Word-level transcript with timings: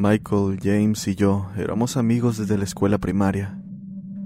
Michael, 0.00 0.60
James 0.62 1.08
y 1.08 1.16
yo 1.16 1.50
éramos 1.56 1.96
amigos 1.96 2.38
desde 2.38 2.56
la 2.56 2.62
escuela 2.62 2.98
primaria. 2.98 3.60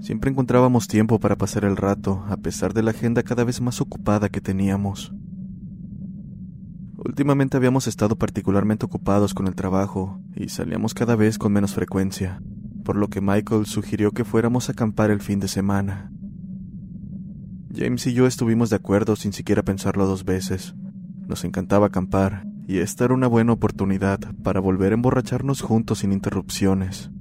Siempre 0.01 0.29
encontrábamos 0.29 0.87
tiempo 0.87 1.19
para 1.19 1.35
pasar 1.35 1.65
el 1.65 1.77
rato, 1.77 2.23
a 2.29 2.37
pesar 2.37 2.75
de 2.75 2.83
la 2.83 2.91
agenda 2.91 3.23
cada 3.23 3.43
vez 3.43 3.59
más 3.59 3.81
ocupada 3.81 4.29
que 4.29 4.39
teníamos. 4.39 5.11
Últimamente 6.95 7.57
habíamos 7.57 7.87
estado 7.87 8.15
particularmente 8.15 8.85
ocupados 8.85 9.33
con 9.33 9.47
el 9.47 9.55
trabajo 9.55 10.21
y 10.35 10.49
salíamos 10.49 10.93
cada 10.93 11.15
vez 11.15 11.39
con 11.39 11.51
menos 11.51 11.73
frecuencia, 11.73 12.39
por 12.85 12.95
lo 12.95 13.07
que 13.07 13.21
Michael 13.21 13.65
sugirió 13.65 14.11
que 14.11 14.25
fuéramos 14.25 14.69
a 14.69 14.73
acampar 14.73 15.09
el 15.09 15.21
fin 15.21 15.39
de 15.39 15.47
semana. 15.47 16.11
James 17.75 18.05
y 18.05 18.13
yo 18.13 18.27
estuvimos 18.27 18.69
de 18.69 18.75
acuerdo 18.75 19.15
sin 19.15 19.33
siquiera 19.33 19.63
pensarlo 19.63 20.05
dos 20.05 20.23
veces. 20.23 20.75
Nos 21.27 21.43
encantaba 21.43 21.87
acampar, 21.87 22.45
y 22.67 22.79
esta 22.79 23.05
era 23.05 23.13
una 23.13 23.27
buena 23.27 23.53
oportunidad 23.53 24.19
para 24.43 24.59
volver 24.59 24.91
a 24.91 24.95
emborracharnos 24.95 25.61
juntos 25.61 25.99
sin 25.99 26.11
interrupciones. 26.11 27.11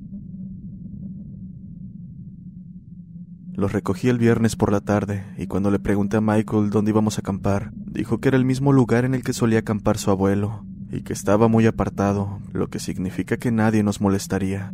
Los 3.54 3.72
recogí 3.72 4.08
el 4.08 4.18
viernes 4.18 4.56
por 4.56 4.72
la 4.72 4.80
tarde, 4.80 5.24
y 5.36 5.46
cuando 5.46 5.70
le 5.70 5.78
pregunté 5.78 6.16
a 6.16 6.20
Michael 6.20 6.70
dónde 6.70 6.90
íbamos 6.90 7.18
a 7.18 7.20
acampar, 7.20 7.72
dijo 7.74 8.18
que 8.18 8.28
era 8.28 8.38
el 8.38 8.44
mismo 8.44 8.72
lugar 8.72 9.04
en 9.04 9.14
el 9.14 9.22
que 9.22 9.32
solía 9.32 9.58
acampar 9.58 9.98
su 9.98 10.10
abuelo, 10.10 10.64
y 10.90 11.02
que 11.02 11.12
estaba 11.12 11.48
muy 11.48 11.66
apartado, 11.66 12.40
lo 12.52 12.68
que 12.68 12.78
significa 12.78 13.36
que 13.36 13.52
nadie 13.52 13.82
nos 13.82 14.00
molestaría. 14.00 14.72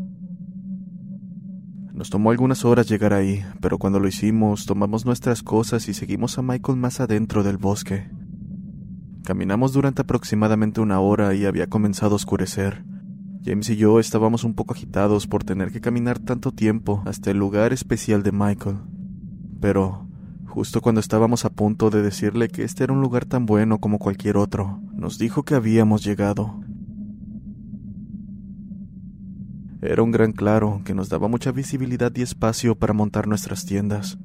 Nos 1.92 2.10
tomó 2.10 2.30
algunas 2.30 2.64
horas 2.64 2.88
llegar 2.88 3.12
ahí, 3.12 3.44
pero 3.60 3.78
cuando 3.78 3.98
lo 3.98 4.06
hicimos, 4.06 4.66
tomamos 4.66 5.04
nuestras 5.04 5.42
cosas 5.42 5.88
y 5.88 5.94
seguimos 5.94 6.38
a 6.38 6.42
Michael 6.42 6.78
más 6.78 7.00
adentro 7.00 7.42
del 7.42 7.56
bosque. 7.56 8.08
Caminamos 9.28 9.74
durante 9.74 10.00
aproximadamente 10.00 10.80
una 10.80 11.00
hora 11.00 11.34
y 11.34 11.44
había 11.44 11.66
comenzado 11.66 12.14
a 12.14 12.16
oscurecer. 12.16 12.82
James 13.44 13.68
y 13.68 13.76
yo 13.76 14.00
estábamos 14.00 14.42
un 14.42 14.54
poco 14.54 14.72
agitados 14.72 15.26
por 15.26 15.44
tener 15.44 15.70
que 15.70 15.82
caminar 15.82 16.18
tanto 16.18 16.50
tiempo 16.50 17.02
hasta 17.04 17.30
el 17.30 17.36
lugar 17.36 17.74
especial 17.74 18.22
de 18.22 18.32
Michael. 18.32 18.78
Pero, 19.60 20.08
justo 20.46 20.80
cuando 20.80 21.02
estábamos 21.02 21.44
a 21.44 21.50
punto 21.50 21.90
de 21.90 22.00
decirle 22.00 22.48
que 22.48 22.64
este 22.64 22.84
era 22.84 22.94
un 22.94 23.02
lugar 23.02 23.26
tan 23.26 23.44
bueno 23.44 23.80
como 23.80 23.98
cualquier 23.98 24.38
otro, 24.38 24.80
nos 24.94 25.18
dijo 25.18 25.42
que 25.42 25.54
habíamos 25.54 26.02
llegado. 26.02 26.62
Era 29.82 30.02
un 30.02 30.10
gran 30.10 30.32
claro 30.32 30.80
que 30.86 30.94
nos 30.94 31.10
daba 31.10 31.28
mucha 31.28 31.52
visibilidad 31.52 32.12
y 32.16 32.22
espacio 32.22 32.76
para 32.76 32.94
montar 32.94 33.28
nuestras 33.28 33.66
tiendas. 33.66 34.16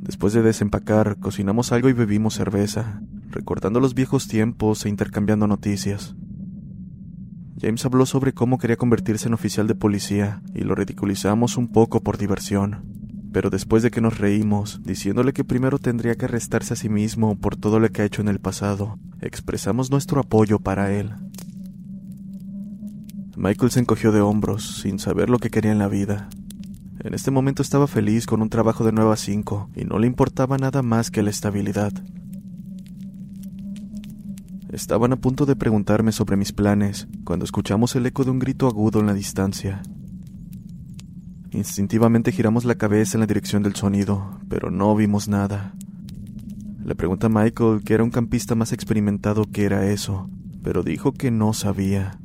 Después 0.00 0.32
de 0.32 0.40
desempacar, 0.40 1.18
cocinamos 1.18 1.70
algo 1.70 1.90
y 1.90 1.92
bebimos 1.92 2.32
cerveza, 2.32 3.02
recordando 3.34 3.80
los 3.80 3.94
viejos 3.94 4.28
tiempos 4.28 4.86
e 4.86 4.88
intercambiando 4.88 5.46
noticias. 5.46 6.14
James 7.60 7.84
habló 7.84 8.06
sobre 8.06 8.32
cómo 8.32 8.58
quería 8.58 8.76
convertirse 8.76 9.28
en 9.28 9.34
oficial 9.34 9.66
de 9.66 9.74
policía 9.74 10.42
y 10.54 10.60
lo 10.60 10.74
ridiculizamos 10.74 11.56
un 11.56 11.68
poco 11.68 12.02
por 12.02 12.16
diversión. 12.16 12.84
Pero 13.32 13.50
después 13.50 13.82
de 13.82 13.90
que 13.90 14.00
nos 14.00 14.18
reímos, 14.18 14.80
diciéndole 14.84 15.32
que 15.32 15.44
primero 15.44 15.78
tendría 15.78 16.14
que 16.14 16.26
arrestarse 16.26 16.74
a 16.74 16.76
sí 16.76 16.88
mismo 16.88 17.36
por 17.36 17.56
todo 17.56 17.80
lo 17.80 17.90
que 17.90 18.02
ha 18.02 18.04
hecho 18.04 18.22
en 18.22 18.28
el 18.28 18.38
pasado, 18.38 18.98
expresamos 19.20 19.90
nuestro 19.90 20.20
apoyo 20.20 20.60
para 20.60 20.92
él. 20.92 21.12
Michael 23.36 23.72
se 23.72 23.80
encogió 23.80 24.12
de 24.12 24.20
hombros, 24.20 24.80
sin 24.82 25.00
saber 25.00 25.28
lo 25.28 25.38
que 25.38 25.50
quería 25.50 25.72
en 25.72 25.78
la 25.78 25.88
vida. 25.88 26.28
En 27.00 27.14
este 27.14 27.32
momento 27.32 27.62
estaba 27.62 27.88
feliz 27.88 28.26
con 28.26 28.40
un 28.40 28.50
trabajo 28.50 28.84
de 28.84 28.92
9 28.92 29.12
a 29.12 29.16
5 29.16 29.70
y 29.74 29.84
no 29.84 29.98
le 29.98 30.06
importaba 30.06 30.56
nada 30.56 30.82
más 30.82 31.10
que 31.10 31.22
la 31.22 31.30
estabilidad. 31.30 31.92
Estaban 34.74 35.12
a 35.12 35.16
punto 35.16 35.46
de 35.46 35.54
preguntarme 35.54 36.10
sobre 36.10 36.36
mis 36.36 36.50
planes 36.50 37.06
cuando 37.22 37.44
escuchamos 37.44 37.94
el 37.94 38.06
eco 38.06 38.24
de 38.24 38.32
un 38.32 38.40
grito 38.40 38.66
agudo 38.66 38.98
en 38.98 39.06
la 39.06 39.14
distancia. 39.14 39.82
Instintivamente 41.52 42.32
giramos 42.32 42.64
la 42.64 42.74
cabeza 42.74 43.16
en 43.16 43.20
la 43.20 43.28
dirección 43.28 43.62
del 43.62 43.76
sonido, 43.76 44.40
pero 44.48 44.72
no 44.72 44.96
vimos 44.96 45.28
nada. 45.28 45.76
Le 46.84 46.96
pregunté 46.96 47.26
a 47.26 47.28
Michael, 47.28 47.82
que 47.84 47.94
era 47.94 48.02
un 48.02 48.10
campista 48.10 48.56
más 48.56 48.72
experimentado, 48.72 49.44
qué 49.44 49.64
era 49.64 49.86
eso, 49.86 50.28
pero 50.64 50.82
dijo 50.82 51.12
que 51.12 51.30
no 51.30 51.52
sabía. 51.52 52.18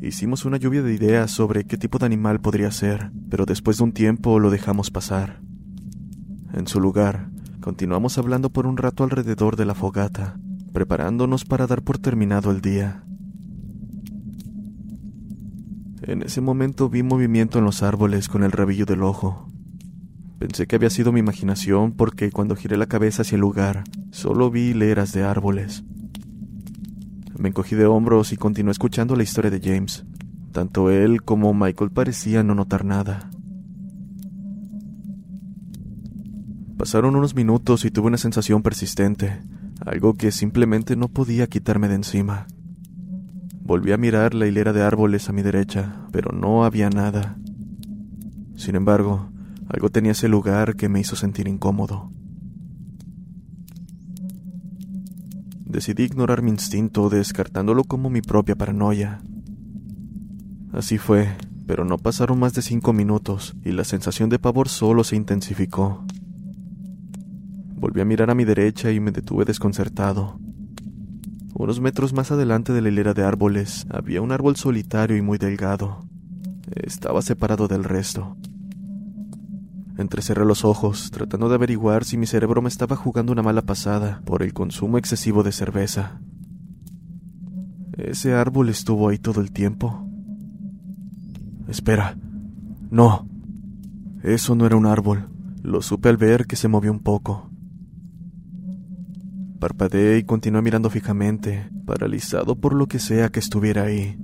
Hicimos 0.00 0.44
una 0.44 0.58
lluvia 0.58 0.82
de 0.82 0.94
ideas 0.94 1.32
sobre 1.32 1.64
qué 1.64 1.76
tipo 1.76 1.98
de 1.98 2.06
animal 2.06 2.40
podría 2.40 2.70
ser, 2.70 3.10
pero 3.28 3.46
después 3.46 3.78
de 3.78 3.82
un 3.82 3.90
tiempo 3.90 4.38
lo 4.38 4.50
dejamos 4.50 4.92
pasar. 4.92 5.40
En 6.52 6.68
su 6.68 6.78
lugar, 6.78 7.30
continuamos 7.60 8.18
hablando 8.18 8.50
por 8.50 8.66
un 8.66 8.76
rato 8.76 9.04
alrededor 9.04 9.56
de 9.56 9.64
la 9.64 9.74
fogata, 9.74 10.38
preparándonos 10.72 11.44
para 11.44 11.66
dar 11.66 11.82
por 11.82 11.98
terminado 11.98 12.50
el 12.50 12.60
día. 12.60 13.04
En 16.02 16.22
ese 16.22 16.40
momento 16.40 16.88
vi 16.88 17.02
movimiento 17.02 17.58
en 17.58 17.64
los 17.64 17.82
árboles 17.82 18.28
con 18.28 18.42
el 18.42 18.52
rabillo 18.52 18.86
del 18.86 19.02
ojo. 19.02 19.48
Pensé 20.38 20.66
que 20.66 20.76
había 20.76 20.90
sido 20.90 21.12
mi 21.12 21.20
imaginación 21.20 21.92
porque 21.92 22.30
cuando 22.30 22.56
giré 22.56 22.76
la 22.76 22.86
cabeza 22.86 23.22
hacia 23.22 23.36
el 23.36 23.42
lugar, 23.42 23.84
solo 24.10 24.50
vi 24.50 24.70
hileras 24.70 25.12
de 25.12 25.24
árboles. 25.24 25.84
Me 27.38 27.50
encogí 27.50 27.76
de 27.76 27.86
hombros 27.86 28.32
y 28.32 28.36
continué 28.36 28.72
escuchando 28.72 29.16
la 29.16 29.22
historia 29.22 29.50
de 29.50 29.60
James. 29.60 30.04
Tanto 30.52 30.90
él 30.90 31.22
como 31.22 31.52
Michael 31.54 31.90
parecían 31.90 32.46
no 32.46 32.54
notar 32.54 32.84
nada. 32.84 33.30
Pasaron 36.78 37.16
unos 37.16 37.34
minutos 37.34 37.84
y 37.84 37.90
tuve 37.90 38.06
una 38.06 38.18
sensación 38.18 38.62
persistente, 38.62 39.42
algo 39.84 40.14
que 40.14 40.30
simplemente 40.30 40.94
no 40.94 41.08
podía 41.08 41.48
quitarme 41.48 41.88
de 41.88 41.96
encima. 41.96 42.46
Volví 43.62 43.90
a 43.90 43.96
mirar 43.96 44.32
la 44.32 44.46
hilera 44.46 44.72
de 44.72 44.82
árboles 44.82 45.28
a 45.28 45.32
mi 45.32 45.42
derecha, 45.42 46.06
pero 46.12 46.30
no 46.30 46.64
había 46.64 46.88
nada. 46.88 47.36
Sin 48.54 48.76
embargo, 48.76 49.28
algo 49.68 49.90
tenía 49.90 50.12
ese 50.12 50.28
lugar 50.28 50.76
que 50.76 50.88
me 50.88 51.00
hizo 51.00 51.16
sentir 51.16 51.48
incómodo. 51.48 52.12
Decidí 55.64 56.04
ignorar 56.04 56.42
mi 56.42 56.50
instinto, 56.50 57.10
descartándolo 57.10 57.82
como 57.82 58.08
mi 58.08 58.22
propia 58.22 58.54
paranoia. 58.54 59.20
Así 60.72 60.96
fue, 60.96 61.28
pero 61.66 61.84
no 61.84 61.98
pasaron 61.98 62.38
más 62.38 62.54
de 62.54 62.62
cinco 62.62 62.92
minutos 62.92 63.56
y 63.64 63.72
la 63.72 63.82
sensación 63.82 64.28
de 64.28 64.38
pavor 64.38 64.68
solo 64.68 65.02
se 65.02 65.16
intensificó. 65.16 66.06
Volví 67.78 68.00
a 68.00 68.04
mirar 68.04 68.28
a 68.28 68.34
mi 68.34 68.44
derecha 68.44 68.90
y 68.90 68.98
me 68.98 69.12
detuve 69.12 69.44
desconcertado. 69.44 70.40
Unos 71.54 71.80
metros 71.80 72.12
más 72.12 72.32
adelante 72.32 72.72
de 72.72 72.82
la 72.82 72.88
hilera 72.88 73.14
de 73.14 73.22
árboles 73.22 73.86
había 73.88 74.20
un 74.20 74.32
árbol 74.32 74.56
solitario 74.56 75.16
y 75.16 75.22
muy 75.22 75.38
delgado. 75.38 76.00
Estaba 76.74 77.22
separado 77.22 77.68
del 77.68 77.84
resto. 77.84 78.36
Entrecerré 79.96 80.44
los 80.44 80.64
ojos, 80.64 81.10
tratando 81.12 81.48
de 81.48 81.54
averiguar 81.54 82.04
si 82.04 82.16
mi 82.16 82.26
cerebro 82.26 82.62
me 82.62 82.68
estaba 82.68 82.96
jugando 82.96 83.32
una 83.32 83.42
mala 83.42 83.62
pasada 83.62 84.22
por 84.24 84.42
el 84.42 84.52
consumo 84.52 84.98
excesivo 84.98 85.42
de 85.42 85.52
cerveza. 85.52 86.20
¿Ese 87.96 88.34
árbol 88.34 88.68
estuvo 88.68 89.08
ahí 89.08 89.18
todo 89.18 89.40
el 89.40 89.52
tiempo? 89.52 90.04
Espera. 91.68 92.16
No. 92.90 93.28
Eso 94.22 94.54
no 94.54 94.66
era 94.66 94.76
un 94.76 94.86
árbol. 94.86 95.28
Lo 95.62 95.80
supe 95.82 96.08
al 96.08 96.16
ver 96.16 96.46
que 96.46 96.56
se 96.56 96.68
movió 96.68 96.90
un 96.92 97.00
poco. 97.00 97.50
Parpadeé 99.58 100.18
y 100.18 100.22
continué 100.22 100.62
mirando 100.62 100.88
fijamente, 100.88 101.68
paralizado 101.84 102.54
por 102.54 102.74
lo 102.74 102.86
que 102.86 103.00
sea 103.00 103.28
que 103.28 103.40
estuviera 103.40 103.82
ahí. 103.82 104.16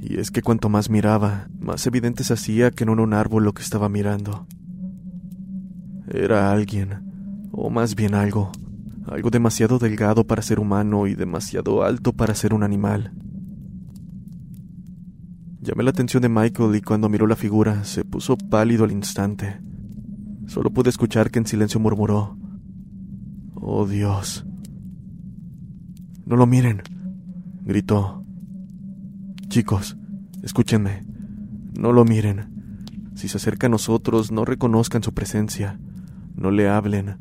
Y 0.00 0.20
es 0.20 0.30
que 0.30 0.42
cuanto 0.42 0.68
más 0.68 0.88
miraba, 0.88 1.48
más 1.58 1.86
evidente 1.86 2.22
se 2.22 2.34
hacía 2.34 2.70
que 2.70 2.86
no 2.86 2.92
era 2.92 3.02
un 3.02 3.12
árbol 3.12 3.44
lo 3.44 3.54
que 3.54 3.62
estaba 3.62 3.88
mirando. 3.88 4.46
Era 6.08 6.52
alguien, 6.52 7.48
o 7.50 7.70
más 7.70 7.96
bien 7.96 8.14
algo, 8.14 8.52
algo 9.06 9.30
demasiado 9.30 9.78
delgado 9.78 10.24
para 10.24 10.42
ser 10.42 10.60
humano 10.60 11.06
y 11.08 11.14
demasiado 11.14 11.82
alto 11.82 12.12
para 12.12 12.34
ser 12.34 12.54
un 12.54 12.62
animal. 12.62 13.12
Llamé 15.60 15.82
la 15.82 15.90
atención 15.90 16.22
de 16.22 16.28
Michael 16.28 16.76
y 16.76 16.82
cuando 16.82 17.08
miró 17.08 17.26
la 17.26 17.36
figura 17.36 17.84
se 17.84 18.04
puso 18.04 18.36
pálido 18.36 18.84
al 18.84 18.92
instante. 18.92 19.60
Solo 20.46 20.70
pude 20.70 20.90
escuchar 20.90 21.30
que 21.30 21.38
en 21.38 21.46
silencio 21.46 21.80
murmuró, 21.80 22.36
Oh 23.54 23.86
Dios. 23.86 24.44
No 26.32 26.38
lo 26.38 26.46
miren, 26.46 26.80
gritó. 27.62 28.24
Chicos, 29.48 29.98
escúchenme, 30.42 31.04
no 31.78 31.92
lo 31.92 32.06
miren. 32.06 33.10
Si 33.14 33.28
se 33.28 33.36
acerca 33.36 33.66
a 33.66 33.68
nosotros, 33.68 34.32
no 34.32 34.46
reconozcan 34.46 35.02
su 35.02 35.12
presencia, 35.12 35.78
no 36.34 36.50
le 36.50 36.70
hablen, 36.70 37.18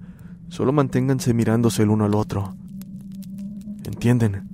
solo 0.48 0.72
manténganse 0.72 1.34
mirándose 1.34 1.84
el 1.84 1.90
uno 1.90 2.06
al 2.06 2.16
otro. 2.16 2.56
¿Entienden? 3.84 4.48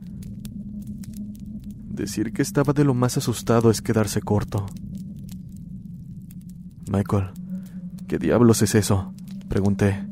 Decir 1.92 2.34
que 2.34 2.42
estaba 2.42 2.74
de 2.74 2.84
lo 2.84 2.96
más 2.96 3.16
asustado 3.16 3.70
es 3.70 3.84
quedarse 3.84 4.22
corto. 4.24 4.66
Michael, 6.92 7.28
¿qué 8.08 8.18
diablos 8.18 8.64
es 8.64 8.74
eso? 8.74 9.14
Pregunté. 9.50 10.04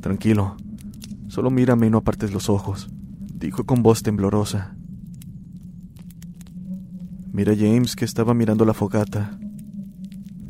Tranquilo, 0.00 0.56
solo 1.34 1.50
mírame 1.50 1.88
y 1.88 1.90
no 1.90 1.98
apartes 1.98 2.32
los 2.32 2.48
ojos, 2.48 2.88
dijo 3.34 3.66
con 3.66 3.82
voz 3.82 4.04
temblorosa. 4.04 4.76
Mira 7.32 7.54
a 7.54 7.56
James 7.56 7.96
que 7.96 8.04
estaba 8.04 8.34
mirando 8.34 8.64
la 8.64 8.72
fogata. 8.72 9.36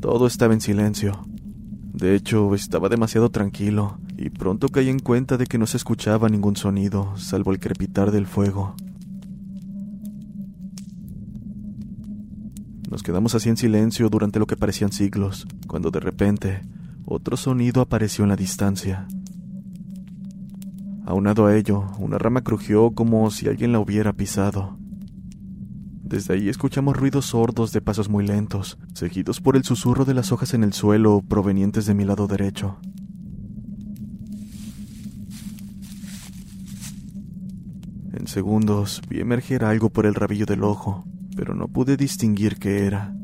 Todo 0.00 0.26
estaba 0.26 0.52
en 0.52 0.60
silencio. 0.60 1.26
De 1.94 2.14
hecho, 2.14 2.54
estaba 2.54 2.90
demasiado 2.90 3.30
tranquilo, 3.30 3.96
y 4.18 4.28
pronto 4.28 4.68
caí 4.68 4.90
en 4.90 4.98
cuenta 4.98 5.38
de 5.38 5.46
que 5.46 5.56
no 5.56 5.66
se 5.66 5.78
escuchaba 5.78 6.28
ningún 6.28 6.54
sonido, 6.54 7.16
salvo 7.16 7.52
el 7.52 7.60
crepitar 7.60 8.10
del 8.10 8.26
fuego. 8.26 8.76
Nos 12.90 13.02
quedamos 13.02 13.34
así 13.34 13.48
en 13.48 13.56
silencio 13.56 14.10
durante 14.10 14.38
lo 14.38 14.46
que 14.46 14.58
parecían 14.58 14.92
siglos, 14.92 15.46
cuando 15.66 15.90
de 15.90 16.00
repente 16.00 16.60
otro 17.06 17.38
sonido 17.38 17.80
apareció 17.80 18.24
en 18.24 18.28
la 18.28 18.36
distancia. 18.36 19.08
Aunado 21.06 21.46
a 21.46 21.54
ello, 21.54 21.84
una 21.98 22.16
rama 22.16 22.40
crujió 22.40 22.92
como 22.92 23.30
si 23.30 23.46
alguien 23.46 23.72
la 23.72 23.78
hubiera 23.78 24.14
pisado. 24.14 24.78
Desde 26.02 26.34
ahí 26.34 26.48
escuchamos 26.48 26.96
ruidos 26.96 27.26
sordos 27.26 27.72
de 27.72 27.82
pasos 27.82 28.08
muy 28.08 28.26
lentos, 28.26 28.78
seguidos 28.94 29.40
por 29.40 29.56
el 29.56 29.64
susurro 29.64 30.06
de 30.06 30.14
las 30.14 30.32
hojas 30.32 30.54
en 30.54 30.64
el 30.64 30.72
suelo 30.72 31.22
provenientes 31.26 31.84
de 31.84 31.94
mi 31.94 32.04
lado 32.04 32.26
derecho. 32.26 32.78
En 38.14 38.26
segundos 38.26 39.02
vi 39.08 39.20
emerger 39.20 39.64
algo 39.64 39.90
por 39.90 40.06
el 40.06 40.14
rabillo 40.14 40.46
del 40.46 40.64
ojo, 40.64 41.04
pero 41.36 41.54
no 41.54 41.68
pude 41.68 41.98
distinguir 41.98 42.56
qué 42.56 42.86
era. 42.86 43.14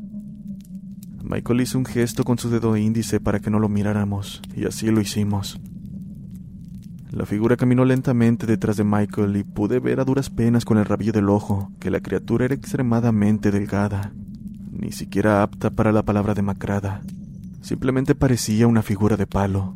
Michael 1.23 1.61
hizo 1.61 1.79
un 1.79 1.85
gesto 1.85 2.23
con 2.23 2.37
su 2.37 2.49
dedo 2.49 2.77
índice 2.77 3.19
para 3.19 3.39
que 3.39 3.49
no 3.49 3.57
lo 3.57 3.69
miráramos, 3.69 4.41
y 4.55 4.65
así 4.65 4.91
lo 4.91 5.01
hicimos. 5.01 5.59
La 7.11 7.25
figura 7.25 7.57
caminó 7.57 7.83
lentamente 7.83 8.47
detrás 8.47 8.77
de 8.77 8.85
Michael 8.85 9.35
y 9.35 9.43
pude 9.43 9.79
ver 9.79 9.99
a 9.99 10.05
duras 10.05 10.29
penas 10.29 10.63
con 10.63 10.77
el 10.77 10.85
rabillo 10.85 11.11
del 11.11 11.27
ojo 11.27 11.69
que 11.77 11.91
la 11.91 11.99
criatura 11.99 12.45
era 12.45 12.55
extremadamente 12.55 13.51
delgada, 13.51 14.13
ni 14.71 14.93
siquiera 14.93 15.43
apta 15.43 15.71
para 15.71 15.91
la 15.91 16.03
palabra 16.03 16.33
demacrada. 16.33 17.01
Simplemente 17.61 18.15
parecía 18.15 18.65
una 18.65 18.81
figura 18.81 19.17
de 19.17 19.27
palo. 19.27 19.75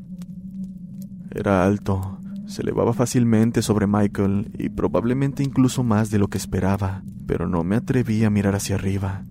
Era 1.30 1.66
alto, 1.66 2.20
se 2.48 2.62
elevaba 2.62 2.94
fácilmente 2.94 3.62
sobre 3.62 3.86
Michael 3.86 4.52
y 4.58 4.70
probablemente 4.70 5.44
incluso 5.44 5.84
más 5.84 6.12
de 6.12 6.20
lo 6.20 6.30
que 6.30 6.38
esperaba, 6.38 7.04
pero 7.28 7.50
no 7.50 7.66
me 7.66 7.76
atreví 7.76 8.24
a 8.24 8.30
mirar 8.30 8.56
hacia 8.56 8.76
arriba. 8.76 9.24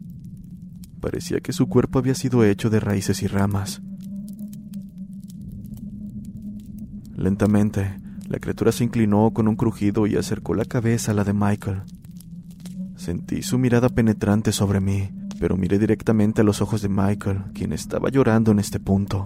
Parecía 1.00 1.40
que 1.40 1.54
su 1.54 1.68
cuerpo 1.70 2.00
había 2.00 2.14
sido 2.14 2.44
hecho 2.44 2.68
de 2.68 2.80
raíces 2.80 3.22
y 3.22 3.28
ramas, 3.28 3.80
Lentamente, 7.16 8.00
la 8.28 8.38
criatura 8.38 8.72
se 8.72 8.84
inclinó 8.84 9.30
con 9.32 9.48
un 9.48 9.56
crujido 9.56 10.06
y 10.06 10.16
acercó 10.16 10.54
la 10.54 10.64
cabeza 10.64 11.12
a 11.12 11.14
la 11.14 11.24
de 11.24 11.32
Michael. 11.32 11.82
Sentí 12.96 13.42
su 13.42 13.58
mirada 13.58 13.88
penetrante 13.88 14.50
sobre 14.50 14.80
mí, 14.80 15.10
pero 15.38 15.56
miré 15.56 15.78
directamente 15.78 16.40
a 16.40 16.44
los 16.44 16.62
ojos 16.62 16.82
de 16.82 16.88
Michael, 16.88 17.44
quien 17.52 17.72
estaba 17.72 18.08
llorando 18.08 18.50
en 18.50 18.58
este 18.58 18.80
punto. 18.80 19.24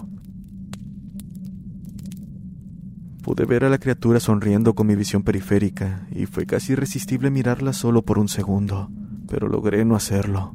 Pude 3.23 3.44
ver 3.44 3.64
a 3.64 3.69
la 3.69 3.79
criatura 3.79 4.20
sonriendo 4.20 4.75
con 4.75 4.87
mi 4.87 4.96
visión 4.96 5.23
periférica, 5.23 6.06
y 6.11 6.26
fue 6.26 6.46
casi 6.46 6.73
irresistible 6.73 7.31
mirarla 7.31 7.73
solo 7.73 8.02
por 8.02 8.19
un 8.19 8.29
segundo, 8.29 8.90
pero 9.29 9.49
logré 9.49 9.85
no 9.85 9.96
hacerlo. 9.96 10.55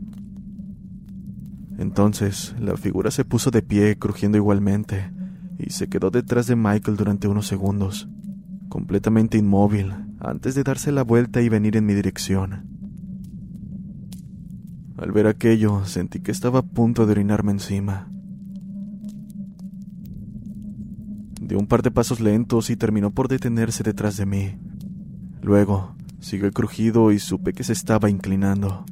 Entonces, 1.78 2.56
la 2.60 2.76
figura 2.78 3.10
se 3.12 3.26
puso 3.26 3.52
de 3.52 3.62
pie, 3.62 3.98
crujiendo 3.98 4.38
igualmente, 4.38 5.12
y 5.58 5.70
se 5.72 5.88
quedó 5.88 6.10
detrás 6.10 6.48
de 6.48 6.56
Michael 6.56 6.98
durante 6.98 7.28
unos 7.28 7.48
segundos, 7.48 8.10
completamente 8.70 9.38
inmóvil, 9.38 9.94
antes 10.20 10.56
de 10.56 10.64
darse 10.64 10.92
la 10.92 11.04
vuelta 11.04 11.42
y 11.42 11.50
venir 11.50 11.78
en 11.78 11.86
mi 11.86 11.94
dirección. 11.94 12.68
Al 14.98 15.12
ver 15.12 15.28
aquello, 15.28 15.86
sentí 15.86 16.20
que 16.20 16.32
estaba 16.32 16.60
a 16.60 16.64
punto 16.64 17.06
de 17.06 17.12
orinarme 17.12 17.52
encima. 17.52 18.10
Dio 21.42 21.60
un 21.60 21.68
par 21.68 21.82
de 21.82 21.92
pasos 21.92 22.22
lentos 22.22 22.70
y 22.70 22.78
terminó 22.78 23.12
por 23.12 23.28
detenerse 23.28 23.84
detrás 23.84 24.16
de 24.18 24.26
mí. 24.26 24.56
Luego, 25.42 25.96
siguió 26.20 26.48
el 26.48 26.54
crujido 26.54 27.12
y 27.12 27.20
supe 27.20 27.54
que 27.54 27.66
se 27.66 27.74
estaba 27.74 28.10
inclinando. 28.10 28.86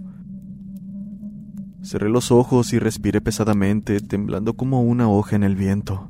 Cerré 1.82 2.10
los 2.10 2.32
ojos 2.32 2.74
y 2.74 2.80
respiré 2.80 3.22
pesadamente, 3.22 4.02
temblando 4.02 4.56
como 4.56 4.84
una 4.84 5.10
hoja 5.10 5.38
en 5.38 5.44
el 5.44 5.56
viento 5.56 6.10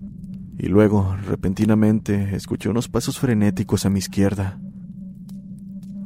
y 0.57 0.67
luego, 0.67 1.15
repentinamente, 1.27 2.35
escuché 2.35 2.69
unos 2.69 2.87
pasos 2.87 3.19
frenéticos 3.19 3.85
a 3.85 3.89
mi 3.89 3.99
izquierda. 3.99 4.59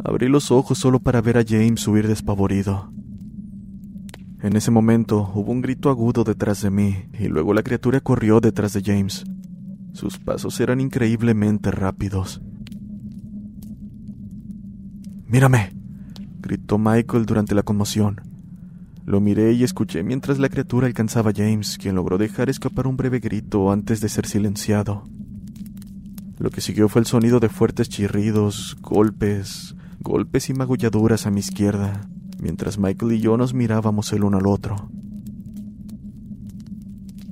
Abrí 0.03 0.27
los 0.27 0.51
ojos 0.51 0.77
solo 0.77 1.00
para 1.00 1.21
ver 1.21 1.38
a 1.38 1.44
James 1.45 1.88
huir 1.88 2.07
despavorido. 2.07 2.92
En 4.42 4.56
ese 4.56 4.69
momento 4.69 5.31
hubo 5.33 5.51
un 5.51 5.62
grito 5.62 5.89
agudo 5.89 6.24
detrás 6.24 6.62
de 6.62 6.69
mí, 6.69 7.06
y 7.19 7.27
luego 7.27 7.53
la 7.53 7.63
criatura 7.63 8.00
corrió 8.00 8.39
detrás 8.39 8.74
de 8.74 8.83
James. 8.83 9.25
Sus 9.94 10.19
pasos 10.19 10.59
eran 10.59 10.81
increíblemente 10.81 11.71
rápidos. 11.71 12.41
Mírame, 15.25 15.74
gritó 16.39 16.77
Michael 16.77 17.25
durante 17.25 17.55
la 17.55 17.63
conmoción. 17.63 18.22
Lo 19.05 19.21
miré 19.21 19.53
y 19.53 19.63
escuché 19.63 20.01
mientras 20.01 20.39
la 20.39 20.50
criatura 20.50 20.88
alcanzaba 20.88 21.29
a 21.29 21.33
James, 21.35 21.77
quien 21.77 21.93
logró 21.93 22.17
dejar 22.17 22.50
escapar 22.50 22.88
un 22.88 22.97
breve 22.97 23.19
grito 23.19 23.71
antes 23.71 24.01
de 24.01 24.09
ser 24.09 24.25
silenciado. 24.25 25.03
Lo 26.39 26.50
que 26.50 26.59
siguió 26.59 26.89
fue 26.89 27.01
el 27.01 27.05
sonido 27.05 27.39
de 27.39 27.50
fuertes 27.50 27.88
chirridos, 27.88 28.77
golpes, 28.81 29.75
golpes 30.00 30.50
y 30.50 30.53
magulladuras 30.53 31.27
a 31.27 31.31
mi 31.31 31.39
izquierda, 31.39 32.01
mientras 32.41 32.79
Michael 32.79 33.13
y 33.13 33.19
yo 33.19 33.38
nos 33.38 33.53
mirábamos 33.53 34.12
el 34.12 34.24
uno 34.24 34.38
al 34.38 34.47
otro. 34.47 34.89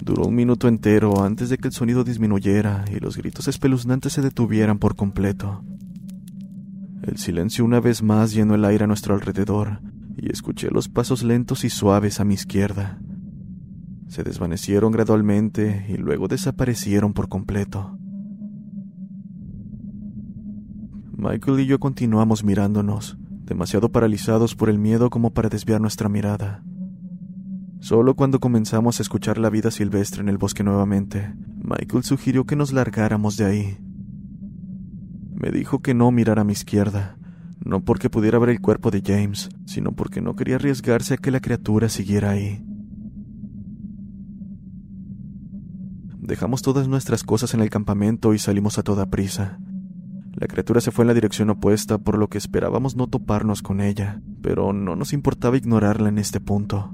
Duró 0.03 0.25
un 0.27 0.35
minuto 0.35 0.67
entero 0.67 1.23
antes 1.23 1.49
de 1.49 1.57
que 1.57 1.69
el 1.69 1.73
sonido 1.73 2.03
disminuyera 2.03 2.85
y 2.91 2.99
los 2.99 3.17
gritos 3.17 3.47
espeluznantes 3.47 4.13
se 4.13 4.21
detuvieran 4.21 4.77
por 4.77 4.95
completo. 4.95 5.63
El 7.01 7.17
silencio 7.17 7.65
una 7.65 7.79
vez 7.79 8.03
más 8.03 8.31
llenó 8.31 8.53
el 8.53 8.63
aire 8.63 8.83
a 8.83 8.87
nuestro 8.87 9.15
alrededor, 9.15 9.79
y 10.17 10.31
escuché 10.31 10.69
los 10.69 10.89
pasos 10.89 11.23
lentos 11.23 11.63
y 11.63 11.69
suaves 11.69 12.19
a 12.19 12.25
mi 12.25 12.33
izquierda. 12.33 12.99
Se 14.07 14.23
desvanecieron 14.23 14.91
gradualmente 14.91 15.85
y 15.89 15.97
luego 15.97 16.27
desaparecieron 16.27 17.13
por 17.13 17.29
completo. 17.29 17.97
Michael 21.17 21.61
y 21.61 21.65
yo 21.65 21.79
continuamos 21.79 22.43
mirándonos, 22.43 23.17
demasiado 23.45 23.91
paralizados 23.91 24.55
por 24.55 24.69
el 24.69 24.77
miedo 24.77 25.09
como 25.09 25.33
para 25.33 25.49
desviar 25.49 25.81
nuestra 25.81 26.09
mirada. 26.09 26.63
Solo 27.79 28.15
cuando 28.15 28.39
comenzamos 28.39 28.99
a 28.99 29.03
escuchar 29.03 29.37
la 29.37 29.49
vida 29.49 29.71
silvestre 29.71 30.21
en 30.21 30.29
el 30.29 30.37
bosque 30.37 30.63
nuevamente, 30.63 31.33
Michael 31.61 32.03
sugirió 32.03 32.45
que 32.45 32.55
nos 32.55 32.71
largáramos 32.71 33.35
de 33.37 33.45
ahí. 33.45 33.77
Me 35.33 35.51
dijo 35.51 35.81
que 35.81 35.93
no 35.93 36.11
mirara 36.11 36.41
a 36.41 36.45
mi 36.45 36.53
izquierda, 36.53 37.17
no 37.65 37.83
porque 37.83 38.09
pudiera 38.09 38.39
ver 38.39 38.49
el 38.49 38.61
cuerpo 38.61 38.91
de 38.91 39.01
James, 39.05 39.49
sino 39.65 39.93
porque 39.93 40.21
no 40.21 40.35
quería 40.35 40.55
arriesgarse 40.55 41.15
a 41.15 41.17
que 41.17 41.31
la 41.31 41.39
criatura 41.39 41.89
siguiera 41.89 42.31
ahí. 42.31 42.63
Dejamos 46.19 46.61
todas 46.61 46.87
nuestras 46.87 47.23
cosas 47.23 47.53
en 47.53 47.61
el 47.61 47.69
campamento 47.69 48.33
y 48.33 48.39
salimos 48.39 48.77
a 48.77 48.83
toda 48.83 49.07
prisa. 49.07 49.59
La 50.35 50.47
criatura 50.47 50.81
se 50.81 50.91
fue 50.91 51.03
en 51.03 51.07
la 51.07 51.13
dirección 51.13 51.49
opuesta, 51.49 51.97
por 51.97 52.17
lo 52.17 52.27
que 52.27 52.37
esperábamos 52.37 52.95
no 52.95 53.07
toparnos 53.07 53.61
con 53.61 53.81
ella, 53.81 54.21
pero 54.41 54.73
no 54.73 54.95
nos 54.95 55.13
importaba 55.13 55.57
ignorarla 55.57 56.09
en 56.09 56.17
este 56.17 56.39
punto. 56.39 56.93